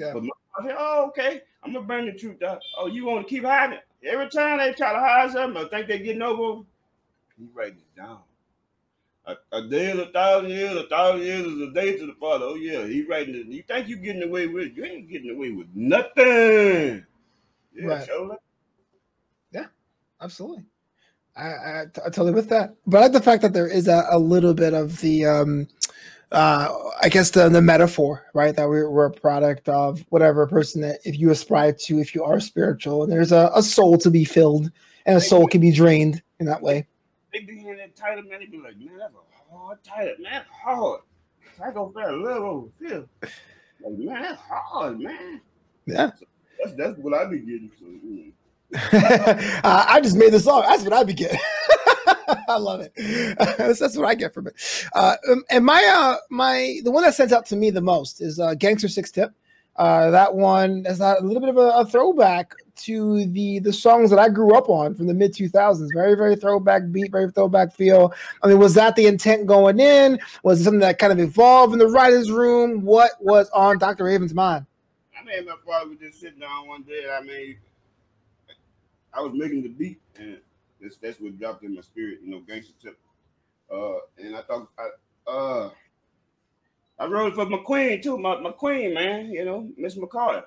Yeah. 0.00 0.14
But 0.14 0.22
I 0.58 0.66
said, 0.66 0.76
oh, 0.78 1.06
okay, 1.08 1.42
I'm 1.62 1.74
gonna 1.74 1.84
bring 1.84 2.06
the 2.06 2.12
truth 2.12 2.42
out. 2.42 2.62
Oh, 2.78 2.86
you 2.86 3.04
want 3.04 3.26
to 3.26 3.30
keep 3.34 3.44
hiding? 3.44 3.78
Every 4.02 4.30
time 4.30 4.58
they 4.58 4.72
try 4.72 4.94
to 4.94 4.98
hide 4.98 5.30
something, 5.30 5.62
I 5.62 5.68
think 5.68 5.88
they're 5.88 5.98
getting 5.98 6.22
over. 6.22 6.62
He 7.38 7.46
writing 7.52 7.78
it 7.78 8.00
down. 8.00 8.20
A, 9.26 9.36
a, 9.52 9.68
day 9.68 9.90
is 9.90 9.98
a 9.98 10.06
thousand 10.06 10.50
years, 10.50 10.74
a 10.74 10.88
thousand 10.88 11.26
years 11.26 11.46
is 11.46 11.60
a 11.60 11.70
day 11.72 11.98
to 11.98 12.06
the 12.06 12.14
Father. 12.18 12.46
Oh 12.46 12.54
yeah, 12.54 12.86
he 12.86 13.02
writing 13.02 13.34
it. 13.34 13.46
You 13.46 13.62
think 13.62 13.88
you're 13.88 13.98
getting 13.98 14.22
away 14.22 14.46
with 14.46 14.68
it? 14.68 14.72
You 14.72 14.84
ain't 14.86 15.10
getting 15.10 15.30
away 15.30 15.50
with 15.50 15.68
nothing. 15.74 17.04
Yeah, 17.74 17.84
right. 17.84 18.08
Yeah, 19.52 19.66
absolutely. 20.22 20.64
I, 21.36 21.42
I, 21.42 21.80
I 21.82 21.84
totally 22.04 22.32
with 22.32 22.48
that. 22.48 22.74
But 22.86 22.98
I 22.98 23.00
like 23.02 23.12
the 23.12 23.20
fact 23.20 23.42
that 23.42 23.52
there 23.52 23.68
is 23.68 23.86
a, 23.86 24.06
a 24.10 24.18
little 24.18 24.54
bit 24.54 24.72
of 24.72 25.00
the 25.02 25.26
um 25.26 25.68
uh, 26.32 26.90
I 27.02 27.08
guess 27.08 27.30
the, 27.30 27.48
the 27.48 27.62
metaphor, 27.62 28.26
right? 28.34 28.54
That 28.54 28.68
we're, 28.68 28.88
we're 28.88 29.06
a 29.06 29.10
product 29.10 29.68
of 29.68 30.04
whatever 30.10 30.46
person 30.46 30.80
that 30.82 31.00
if 31.04 31.18
you 31.18 31.30
aspire 31.30 31.72
to, 31.72 31.98
if 31.98 32.14
you 32.14 32.24
are 32.24 32.40
spiritual, 32.40 33.02
and 33.02 33.12
there's 33.12 33.32
a, 33.32 33.50
a 33.54 33.62
soul 33.62 33.98
to 33.98 34.10
be 34.10 34.24
filled, 34.24 34.70
and 35.06 35.16
a 35.16 35.20
soul 35.20 35.46
can 35.46 35.60
be 35.60 35.72
drained 35.72 36.22
in 36.38 36.46
that 36.46 36.62
way. 36.62 36.86
They 37.32 37.40
be 37.40 37.58
hearing 37.58 37.78
that 37.78 37.96
title, 37.96 38.24
man. 38.24 38.40
They 38.40 38.46
be 38.46 38.58
like, 38.58 38.78
man, 38.78 38.98
that's 38.98 39.14
a 39.14 39.54
hard 39.54 39.78
title, 39.82 40.14
man. 40.20 40.42
Hard. 40.64 41.00
I 41.62 41.70
go 41.72 41.90
for 41.92 42.02
a 42.02 42.16
little 42.16 42.72
over. 42.80 43.08
Like, 43.82 43.98
man, 43.98 44.22
that's 44.22 44.40
hard, 44.40 45.00
man. 45.00 45.40
Yeah. 45.86 46.10
So 46.18 46.26
that's 46.62 46.76
that's 46.76 46.98
what 46.98 47.14
I 47.14 47.26
be 47.26 47.38
getting. 47.38 47.70
So, 47.78 47.84
mm. 47.86 48.32
uh, 49.64 49.84
I 49.88 50.00
just 50.00 50.16
made 50.16 50.32
the 50.32 50.40
song. 50.40 50.64
That's 50.66 50.84
what 50.84 50.92
I 50.92 51.04
be 51.04 51.14
getting. 51.14 51.40
I 52.48 52.56
love 52.56 52.80
it. 52.80 52.92
that's, 53.58 53.96
what 53.96 54.06
I 54.06 54.14
get 54.14 54.34
from 54.34 54.46
it. 54.46 54.54
Uh, 54.94 55.16
um, 55.30 55.44
and 55.50 55.64
my 55.64 55.82
uh, 55.84 56.16
my 56.30 56.80
the 56.84 56.90
one 56.90 57.02
that 57.04 57.14
stands 57.14 57.32
out 57.32 57.46
to 57.46 57.56
me 57.56 57.70
the 57.70 57.80
most 57.80 58.20
is 58.20 58.38
uh, 58.38 58.54
Gangster 58.54 58.88
Six 58.88 59.10
Tip. 59.10 59.32
Uh, 59.76 60.10
that 60.10 60.34
one 60.34 60.84
is 60.86 61.00
a 61.00 61.16
little 61.22 61.40
bit 61.40 61.48
of 61.48 61.56
a, 61.56 61.70
a, 61.70 61.86
throwback 61.86 62.52
to 62.76 63.24
the 63.26 63.60
the 63.60 63.72
songs 63.72 64.10
that 64.10 64.18
I 64.18 64.28
grew 64.28 64.54
up 64.54 64.68
on 64.68 64.94
from 64.94 65.06
the 65.06 65.14
mid 65.14 65.32
2000s. 65.32 65.88
Very 65.94 66.14
very 66.14 66.36
throwback 66.36 66.82
beat, 66.90 67.12
very 67.12 67.30
throwback 67.30 67.72
feel. 67.72 68.12
I 68.42 68.48
mean, 68.48 68.58
was 68.58 68.74
that 68.74 68.96
the 68.96 69.06
intent 69.06 69.46
going 69.46 69.80
in? 69.80 70.18
Was 70.42 70.60
it 70.60 70.64
something 70.64 70.80
that 70.80 70.98
kind 70.98 71.12
of 71.12 71.18
evolved 71.18 71.72
in 71.72 71.78
the 71.78 71.88
writers' 71.88 72.30
room? 72.30 72.82
What 72.82 73.12
was 73.20 73.48
on 73.50 73.78
Dr. 73.78 74.04
Raven's 74.04 74.34
mind? 74.34 74.66
I 75.18 75.24
mean, 75.24 75.46
my 75.46 75.54
father 75.64 75.90
was 75.90 75.98
just 75.98 76.20
sitting 76.20 76.40
down 76.40 76.66
one 76.66 76.82
day. 76.82 77.06
I 77.10 77.22
mean, 77.22 77.56
I 79.14 79.20
was 79.20 79.32
making 79.34 79.62
the 79.62 79.68
beat, 79.68 80.00
and 80.16 80.38
that's 80.80 80.96
that's 80.98 81.20
what 81.20 81.38
dropped 81.38 81.64
in 81.64 81.74
my 81.74 81.82
spirit. 81.82 82.18
You 82.22 82.30
know, 82.30 82.40
gangster 82.40 82.74
tip. 82.80 82.98
Uh, 83.72 83.98
and 84.18 84.36
I 84.36 84.42
thought 84.42 84.68
I 84.78 85.30
uh 85.30 85.70
I 86.98 87.06
wrote 87.06 87.34
for 87.34 87.46
my 87.46 87.58
queen 87.58 88.02
too, 88.02 88.18
my, 88.18 88.38
my 88.40 88.50
queen, 88.50 88.92
man. 88.94 89.30
You 89.30 89.44
know, 89.44 89.68
Miss 89.76 89.96
McCarter. 89.96 90.44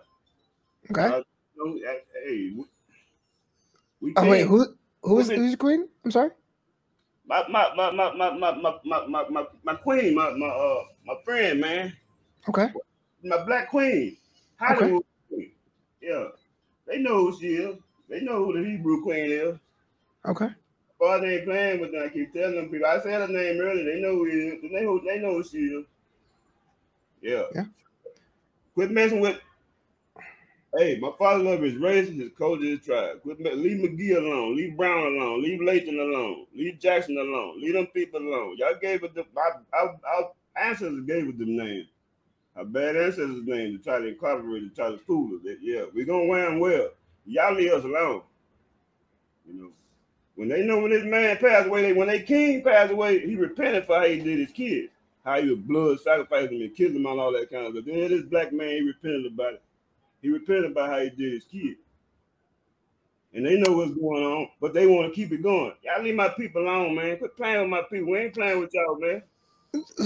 Okay. 0.92 1.02
Uh, 1.02 1.22
you 1.56 1.58
know, 1.58 1.80
hey, 2.26 2.54
we, 2.56 2.66
we 4.02 4.14
oh 4.18 4.30
wait, 4.30 4.46
who 4.46 4.68
who 5.02 5.20
is 5.20 5.30
who's 5.30 5.52
the 5.52 5.58
queen? 5.58 5.88
I'm 6.06 6.12
sorry. 6.12 6.32
My 7.26 7.48
my 7.50 7.74
my 7.76 7.92
my 7.92 8.14
my 8.14 8.32
my 8.34 8.52
my 8.84 9.08
my, 9.08 9.30
my, 9.30 9.46
my 9.64 9.76
queen, 9.76 10.14
my 10.14 10.32
my 10.32 10.48
uh 10.48 10.84
my 11.06 11.16
friend, 11.26 11.62
man. 11.62 11.94
Okay. 12.48 12.68
My 13.24 13.44
black 13.46 13.70
queen, 13.70 14.18
Hollywood 14.60 14.92
okay. 14.92 15.06
queen. 15.30 15.52
Yeah, 16.02 16.26
they 16.86 17.00
know 17.00 17.32
who 17.32 17.40
she 17.40 17.56
is. 17.56 17.78
They 18.10 18.22
know 18.22 18.46
who 18.46 18.62
the 18.62 18.70
Hebrew 18.70 19.02
queen 19.02 19.32
is. 19.32 19.58
Okay. 20.26 20.50
Father 21.00 21.28
ain't 21.28 21.46
playing 21.46 21.82
with 21.82 21.92
them. 21.92 22.04
I 22.06 22.10
keep 22.10 22.34
telling 22.34 22.56
them 22.56 22.70
people. 22.70 22.88
I 22.88 23.00
said 23.02 23.22
her 23.22 23.28
name 23.28 23.60
earlier. 23.60 23.84
They 23.84 24.02
know 24.02 24.16
who 24.16 24.26
it 24.26 24.34
is. 24.34 24.62
They 24.62 24.82
know. 24.82 25.02
They 25.06 25.20
know 25.20 25.34
who 25.34 25.44
she 25.44 25.58
is. 25.58 25.86
Yeah. 27.22 27.44
Yeah. 27.54 27.66
Quit 28.74 28.92
messing 28.92 29.20
with. 29.20 29.40
Hey, 30.78 30.98
my 31.00 31.12
father 31.20 31.44
love 31.44 31.62
his 31.62 31.76
race, 31.76 32.10
his 32.10 32.32
culture, 32.36 32.66
his 32.66 32.84
tribe. 32.84 33.22
Quit 33.22 33.40
me- 33.40 33.54
leave 33.54 33.78
McGee 33.78 34.18
alone. 34.18 34.56
Leave 34.56 34.76
Brown 34.76 35.06
alone. 35.06 35.44
Leave 35.44 35.62
Layton 35.62 36.00
alone. 36.00 36.48
Leave 36.56 36.80
Jackson 36.80 37.18
alone. 37.18 37.62
Leave 37.62 37.74
them 37.74 37.88
people 37.88 38.20
alone. 38.22 38.56
Y'all 38.58 38.74
gave 38.82 39.04
it 39.04 39.14
the 39.14 39.26
our, 39.38 39.62
our, 39.74 40.00
our 40.08 40.32
ancestors 40.56 41.06
gave 41.06 41.28
it 41.28 41.38
the 41.38 41.46
name. 41.46 41.88
Our 42.56 42.66
bad 42.66 42.96
ancestors' 42.96 43.46
name 43.46 43.78
to 43.78 43.84
try 43.84 44.00
to 44.00 44.08
incorporate 44.08 44.64
it, 44.64 44.76
try 44.76 44.90
to 44.92 44.98
fool 44.98 45.36
us. 45.36 45.58
Yeah, 45.62 45.86
we're 45.94 46.06
gonna 46.06 46.26
wear 46.26 46.46
them 46.46 46.60
well. 46.60 46.90
Y'all 47.26 47.54
leave 47.56 47.72
us 47.72 47.84
alone. 47.84 48.22
You 49.48 49.54
know, 49.54 49.70
when 50.36 50.50
they 50.50 50.64
know 50.64 50.80
when 50.80 50.92
this 50.92 51.06
man 51.06 51.38
passed 51.38 51.68
away, 51.68 51.82
they 51.82 51.94
when 51.94 52.08
they 52.08 52.22
king 52.22 52.64
passed 52.64 52.92
away, 52.92 53.26
he 53.26 53.36
repented 53.36 53.86
for 53.86 54.00
how 54.00 54.06
he 54.06 54.20
did 54.20 54.40
his 54.40 54.52
kids 54.52 54.90
how 55.24 55.36
you 55.36 55.56
blood 55.56 56.00
sacrificed 56.02 56.52
him 56.52 56.62
and 56.62 56.76
killed 56.76 56.92
him 56.92 57.06
and 57.06 57.20
all 57.20 57.32
that 57.32 57.50
kind 57.50 57.66
of 57.66 57.74
stuff. 57.74 57.86
Then 57.86 58.10
this 58.10 58.24
black 58.24 58.52
man, 58.52 58.70
he 58.70 58.82
repented 58.82 59.34
about 59.34 59.54
it. 59.54 59.64
He 60.22 60.30
repented 60.30 60.72
about 60.72 60.90
how 60.90 61.00
he 61.00 61.10
did 61.10 61.34
his 61.34 61.46
kid. 61.46 61.78
And 63.34 63.46
they 63.46 63.58
know 63.58 63.76
what's 63.76 63.96
going 63.96 64.24
on, 64.24 64.50
but 64.62 64.74
they 64.74 64.86
want 64.86 65.10
to 65.10 65.16
keep 65.16 65.32
it 65.32 65.42
going. 65.42 65.74
Y'all 65.84 66.04
leave 66.04 66.16
my 66.16 66.30
people 66.30 66.62
alone, 66.62 66.96
man. 66.96 67.18
Quit 67.18 67.36
playing 67.36 67.62
with 67.62 67.70
my 67.70 67.82
people. 67.90 68.12
We 68.12 68.20
ain't 68.20 68.34
playing 68.34 68.60
with 68.60 68.70
y'all, 68.74 69.00
man. 69.00 69.24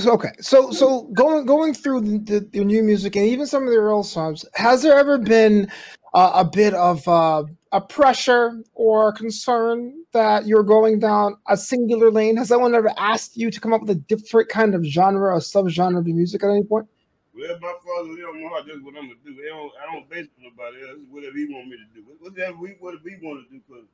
Okay, 0.05 0.31
so 0.39 0.71
so 0.71 1.03
going 1.13 1.45
going 1.45 1.73
through 1.73 1.99
the, 1.99 2.39
the, 2.39 2.63
new 2.63 2.81
music 2.81 3.17
and 3.17 3.25
even 3.25 3.45
some 3.45 3.63
of 3.63 3.69
the 3.69 3.79
old 3.81 4.05
songs, 4.05 4.45
has 4.53 4.81
there 4.81 4.97
ever 4.97 5.17
been 5.17 5.69
uh, 6.13 6.31
a 6.35 6.45
bit 6.45 6.73
of 6.73 7.07
uh, 7.07 7.43
a 7.71 7.81
pressure 7.81 8.63
or 8.73 9.11
concern 9.13 9.93
that 10.13 10.45
you're 10.45 10.63
going 10.63 10.99
down 10.99 11.37
a 11.47 11.57
singular 11.57 12.11
lane? 12.11 12.37
Has 12.37 12.51
anyone 12.51 12.75
ever 12.75 12.91
asked 12.97 13.37
you 13.37 13.51
to 13.51 13.59
come 13.59 13.73
up 13.73 13.81
with 13.81 13.91
a 13.91 13.95
different 13.95 14.49
kind 14.49 14.75
of 14.75 14.83
genre 14.83 15.33
or 15.33 15.39
subgenre 15.39 15.97
of 15.97 16.05
music 16.05 16.43
at 16.43 16.49
any 16.49 16.63
point? 16.63 16.87
Well, 17.33 17.57
my 17.61 17.73
father, 17.85 18.15
they 18.15 18.21
don't 18.21 18.41
know 18.41 18.49
how 18.49 18.63
that's 18.63 18.81
what 18.81 18.95
I'm 18.97 19.07
gonna 19.07 19.19
do. 19.23 19.35
They 19.35 19.49
don't, 19.49 19.71
I 19.81 19.93
don't 19.93 20.09
base 20.09 20.27
on 20.37 20.43
nobody 20.43 20.89
else. 20.89 20.99
Whatever 21.09 21.37
he 21.37 21.45
want 21.53 21.67
me 21.67 21.77
to 21.77 21.93
do, 21.93 22.05
whatever 22.19 22.57
we, 22.57 22.69
whatever 22.79 23.03
we 23.03 23.17
want 23.21 23.47
to 23.47 23.53
do, 23.53 23.61
because 23.67 23.85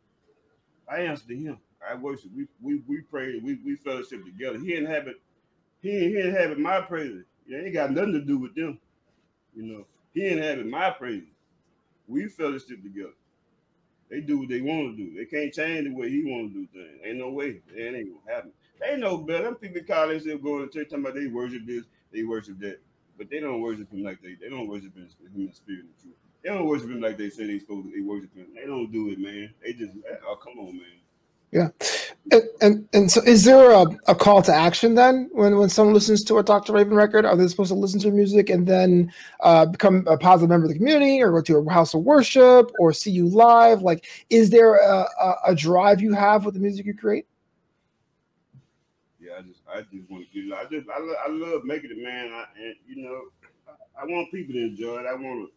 I 0.89 1.01
answer 1.01 1.27
to 1.27 1.35
him. 1.35 1.57
I 1.85 1.95
worship. 1.95 2.31
We 2.33 2.47
we 2.61 2.81
we 2.87 3.01
pray. 3.01 3.39
We 3.39 3.55
we 3.55 3.75
fellowship 3.75 4.23
together. 4.23 4.57
He 4.59 4.67
didn't 4.67 4.89
have 4.89 5.07
it 5.07 5.17
he 5.83 5.91
he 5.91 6.17
ain't 6.17 6.35
having 6.35 6.63
my 6.63 6.81
praise. 6.81 7.23
It 7.47 7.55
ain't 7.55 7.73
got 7.73 7.91
nothing 7.91 8.13
to 8.13 8.21
do 8.21 8.37
with 8.37 8.55
them. 8.55 8.79
You 9.53 9.63
know, 9.63 9.85
he 10.13 10.25
ain't 10.25 10.41
having 10.41 10.69
my 10.69 10.89
praise. 10.89 11.23
We 12.07 12.27
fellowship 12.27 12.83
together. 12.83 13.13
They 14.09 14.21
do 14.21 14.39
what 14.39 14.49
they 14.49 14.61
want 14.61 14.95
to 14.95 15.03
do. 15.03 15.15
They 15.17 15.25
can't 15.25 15.53
change 15.53 15.85
the 15.87 15.93
way 15.95 16.09
he 16.09 16.23
want 16.23 16.53
to 16.53 16.59
do 16.59 16.67
things. 16.71 17.01
Ain't 17.03 17.17
no 17.17 17.31
way. 17.31 17.61
It 17.73 17.95
ain't 17.95 18.09
gonna 18.13 18.35
happen. 18.35 18.51
They 18.79 18.97
know 18.97 19.17
better. 19.17 19.45
Them 19.45 19.55
people 19.55 19.81
call 19.83 20.09
themselves 20.09 20.43
going 20.43 20.69
to 20.69 20.73
church 20.73 20.89
talking 20.89 21.05
about 21.05 21.15
they 21.15 21.27
worship 21.27 21.65
this, 21.65 21.85
they 22.11 22.23
worship 22.23 22.59
that. 22.59 22.79
But 23.17 23.29
they 23.29 23.39
don't 23.39 23.61
worship 23.61 23.91
him 23.91 24.03
like 24.03 24.21
they 24.21 24.35
they 24.35 24.49
don't 24.49 24.67
worship 24.67 24.95
him 24.95 25.09
in 25.35 25.47
the 25.47 25.53
spirit 25.53 25.85
and 25.85 25.99
truth. 26.01 26.15
They 26.43 26.49
don't 26.49 26.67
worship 26.67 26.89
him 26.89 27.01
like 27.01 27.17
they 27.17 27.29
say 27.29 27.47
they 27.47 27.59
supposed 27.59 27.87
to 27.87 27.91
they 27.91 28.01
worship 28.01 28.35
him. 28.35 28.47
They 28.55 28.65
don't 28.67 28.91
do 28.91 29.09
it, 29.09 29.19
man. 29.19 29.53
They 29.63 29.73
just 29.73 29.93
oh 30.27 30.35
come 30.35 30.59
on, 30.59 30.77
man. 30.77 31.02
Yeah. 31.53 31.69
And, 32.31 32.43
and, 32.61 32.89
and 32.93 33.11
so 33.11 33.21
is 33.21 33.43
there 33.43 33.71
a, 33.71 33.85
a 34.07 34.15
call 34.15 34.41
to 34.41 34.51
action 34.51 34.95
then 34.95 35.29
when, 35.33 35.55
when 35.59 35.69
someone 35.69 35.93
listens 35.93 36.23
to 36.23 36.39
a 36.39 36.43
Dr. 36.43 36.73
Raven 36.73 36.95
record? 36.95 37.27
Are 37.27 37.35
they 37.35 37.47
supposed 37.47 37.69
to 37.69 37.75
listen 37.75 37.99
to 37.99 38.09
music 38.09 38.49
and 38.49 38.65
then 38.65 39.13
uh, 39.41 39.67
become 39.67 40.03
a 40.07 40.17
positive 40.17 40.49
member 40.49 40.65
of 40.65 40.71
the 40.71 40.77
community 40.77 41.21
or 41.21 41.31
go 41.31 41.41
to 41.41 41.57
a 41.57 41.71
house 41.71 41.93
of 41.93 42.01
worship 42.01 42.71
or 42.79 42.91
see 42.91 43.11
you 43.11 43.27
live? 43.27 43.83
Like, 43.83 44.07
is 44.31 44.49
there 44.49 44.77
a, 44.77 45.05
a, 45.21 45.35
a 45.49 45.55
drive 45.55 46.01
you 46.01 46.13
have 46.13 46.43
with 46.43 46.55
the 46.55 46.59
music 46.59 46.87
you 46.87 46.95
create? 46.95 47.27
Yeah, 49.19 49.33
I 49.37 49.41
just 49.43 49.59
I 49.71 49.81
just 49.81 50.09
want 50.09 50.25
to 50.33 50.41
get 50.41 50.57
I 50.57 50.63
just 50.63 50.89
I, 50.89 50.99
love, 50.99 51.15
I 51.27 51.29
love 51.29 51.63
making 51.65 51.91
it, 51.91 52.03
man. 52.03 52.31
I, 52.33 52.45
and 52.59 52.75
you 52.87 53.03
know, 53.03 53.21
I, 53.67 54.01
I 54.01 54.05
want 54.05 54.31
people 54.31 54.55
to 54.55 54.59
enjoy 54.59 54.97
it. 55.01 55.05
I 55.05 55.13
want 55.13 55.47
to 55.47 55.51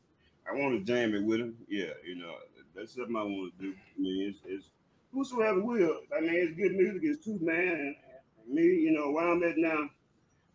I 0.51 0.55
want 0.55 0.79
to 0.79 0.85
jam 0.85 1.15
it 1.15 1.25
with 1.25 1.41
them. 1.41 1.57
Yeah, 1.69 1.95
you 2.07 2.17
know, 2.17 2.35
that's 2.75 2.95
something 2.95 3.17
I 3.17 3.23
want 3.23 3.59
to 3.59 3.65
do. 3.65 3.73
I 3.73 4.01
mean, 4.01 4.29
it's, 4.29 4.39
it's 4.45 4.67
whosoever 5.17 5.61
will. 5.61 6.01
I 6.17 6.21
mean, 6.21 6.35
it's 6.35 6.57
good 6.57 6.75
music. 6.75 7.01
It's 7.05 7.25
truth, 7.25 7.41
man. 7.41 7.97
And 8.45 8.55
me, 8.55 8.63
you 8.63 8.93
know, 8.93 9.11
where 9.11 9.29
I'm 9.29 9.43
at 9.43 9.57
now, 9.57 9.89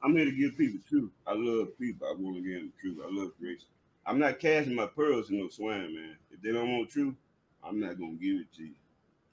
I'm 0.04 0.16
here 0.16 0.26
to 0.26 0.32
give 0.32 0.58
people 0.58 0.80
truth. 0.88 1.12
I 1.26 1.34
love 1.34 1.78
people. 1.80 2.08
I 2.08 2.14
want 2.18 2.38
to 2.38 2.44
give 2.44 2.60
them 2.60 2.74
truth. 2.80 3.00
I 3.04 3.10
love 3.12 3.32
creation. 3.40 3.68
I'm 4.06 4.20
not 4.20 4.40
casting 4.40 4.76
my 4.76 4.88
pearls 4.88 5.30
in 5.30 5.40
no 5.40 5.50
swine, 5.50 5.96
man. 5.96 6.18
If 6.32 6.42
they 6.42 6.52
don't 6.52 6.72
want 6.72 6.90
truth, 6.90 7.16
I'm 7.64 7.80
not 7.80 8.00
gonna 8.00 8.14
give 8.14 8.42
it 8.42 8.54
to 8.58 8.64
you. 8.64 8.76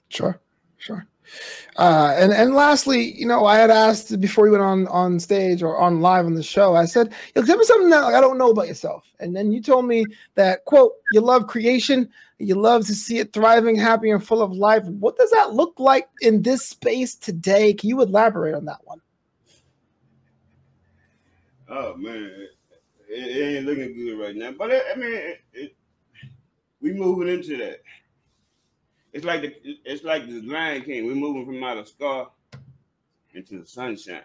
Sure, 0.09 0.39
sure. 0.79 1.05
Uh, 1.77 2.13
and 2.17 2.33
and 2.33 2.55
lastly, 2.55 3.13
you 3.13 3.25
know, 3.25 3.45
I 3.45 3.57
had 3.57 3.69
asked 3.69 4.19
before 4.19 4.47
you 4.47 4.51
went 4.51 4.63
on 4.63 4.87
on 4.87 5.19
stage 5.19 5.61
or 5.61 5.77
on 5.79 6.01
live 6.01 6.25
on 6.25 6.33
the 6.33 6.43
show. 6.43 6.75
I 6.75 6.85
said, 6.85 7.13
"Tell 7.35 7.57
me 7.57 7.63
something 7.63 7.89
that 7.89 8.01
like, 8.01 8.15
I 8.15 8.21
don't 8.21 8.37
know 8.37 8.49
about 8.49 8.67
yourself." 8.67 9.05
And 9.19 9.35
then 9.35 9.51
you 9.51 9.61
told 9.61 9.85
me 9.85 10.05
that 10.35 10.65
quote, 10.65 10.93
"You 11.13 11.21
love 11.21 11.47
creation, 11.47 12.09
you 12.39 12.55
love 12.55 12.85
to 12.87 12.95
see 12.95 13.19
it 13.19 13.31
thriving, 13.31 13.75
happy, 13.75 14.09
and 14.09 14.25
full 14.25 14.41
of 14.41 14.51
life." 14.51 14.83
What 14.85 15.17
does 15.17 15.31
that 15.31 15.53
look 15.53 15.75
like 15.77 16.09
in 16.21 16.41
this 16.41 16.65
space 16.65 17.15
today? 17.15 17.73
Can 17.73 17.89
you 17.89 18.01
elaborate 18.01 18.55
on 18.55 18.65
that 18.65 18.79
one? 18.83 18.99
Oh 21.69 21.95
man, 21.95 22.47
it, 23.07 23.09
it 23.09 23.57
ain't 23.57 23.65
looking 23.65 23.93
good 23.93 24.19
right 24.19 24.35
now. 24.35 24.51
But 24.57 24.71
it, 24.71 24.83
I 24.91 24.97
mean, 24.97 25.13
it, 25.13 25.41
it, 25.53 25.75
we 26.81 26.93
moving 26.93 27.27
into 27.27 27.55
that. 27.57 27.81
It's 29.13 29.25
like 29.25 29.41
the 29.41 29.55
it's 29.85 30.03
like 30.03 30.27
the 30.27 30.41
Lion 30.41 30.83
King. 30.83 31.05
We're 31.07 31.15
moving 31.15 31.45
from 31.45 31.63
out 31.63 31.77
of 31.77 31.87
scar 31.87 32.29
into 33.33 33.59
the 33.59 33.65
sunshine. 33.65 34.21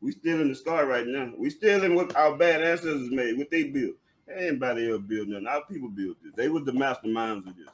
We 0.00 0.12
still 0.12 0.40
in 0.40 0.48
the 0.48 0.54
scar 0.54 0.86
right 0.86 1.06
now. 1.06 1.32
We 1.36 1.50
still 1.50 1.82
in 1.82 1.94
what 1.94 2.14
our 2.14 2.36
bad 2.36 2.62
ancestors 2.62 3.10
made, 3.10 3.38
what 3.38 3.50
they 3.50 3.64
built. 3.64 3.96
Anybody 4.32 4.90
else 4.90 5.02
built 5.06 5.28
nothing. 5.28 5.46
Our 5.46 5.64
people 5.64 5.88
built 5.88 6.16
this. 6.22 6.32
They 6.34 6.48
were 6.48 6.60
the 6.60 6.72
masterminds 6.72 7.48
of 7.48 7.56
this. 7.56 7.68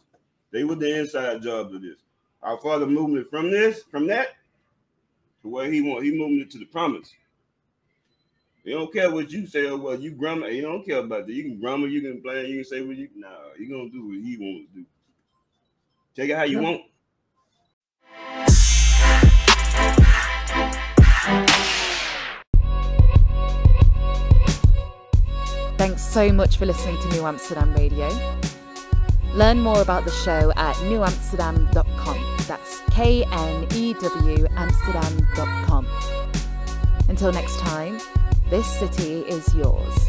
They 0.52 0.64
were 0.64 0.74
the 0.74 1.00
inside 1.00 1.42
jobs 1.42 1.74
of 1.74 1.82
this. 1.82 1.96
Our 2.42 2.58
father 2.58 2.86
moved 2.86 3.16
it 3.16 3.30
from 3.30 3.50
this, 3.50 3.82
from 3.82 4.06
that, 4.08 4.28
to 5.42 5.48
where 5.48 5.70
he 5.70 5.80
want. 5.80 6.04
He 6.04 6.16
moved 6.16 6.42
it 6.42 6.50
to 6.52 6.58
the 6.58 6.66
promise. 6.66 7.12
He 8.64 8.70
don't 8.70 8.92
care 8.92 9.10
what 9.10 9.30
you 9.30 9.46
say 9.46 9.66
or 9.66 9.76
what 9.76 10.00
you 10.00 10.12
grumble. 10.12 10.48
He 10.48 10.60
don't 10.60 10.84
care 10.86 10.98
about 10.98 11.26
that. 11.26 11.32
You 11.32 11.42
can 11.44 11.60
grumble, 11.60 11.88
you 11.88 12.00
can 12.00 12.20
blame, 12.20 12.46
you 12.46 12.56
can 12.56 12.64
say 12.64 12.80
what 12.82 12.96
you. 12.96 13.08
Nah, 13.16 13.28
he 13.58 13.66
gonna 13.66 13.88
do 13.90 14.06
what 14.06 14.16
he 14.16 14.36
wants 14.38 14.70
to 14.72 14.80
do. 14.80 14.86
Take 16.14 16.30
it 16.30 16.36
how 16.36 16.44
you 16.44 16.60
want. 16.60 16.82
Thanks 25.78 26.02
so 26.02 26.32
much 26.32 26.58
for 26.58 26.66
listening 26.66 27.00
to 27.02 27.08
New 27.08 27.26
Amsterdam 27.26 27.74
Radio. 27.74 28.08
Learn 29.34 29.60
more 29.60 29.80
about 29.80 30.04
the 30.04 30.10
show 30.10 30.52
at 30.56 30.76
knewamsterdam.com. 30.76 32.36
That's 32.46 32.80
K 32.90 33.24
N 33.32 33.66
E 33.74 33.94
W 33.94 34.46
Amsterdam.com. 34.56 35.86
Until 37.08 37.32
next 37.32 37.58
time, 37.60 37.98
this 38.50 38.66
city 38.66 39.20
is 39.20 39.54
yours. 39.54 40.08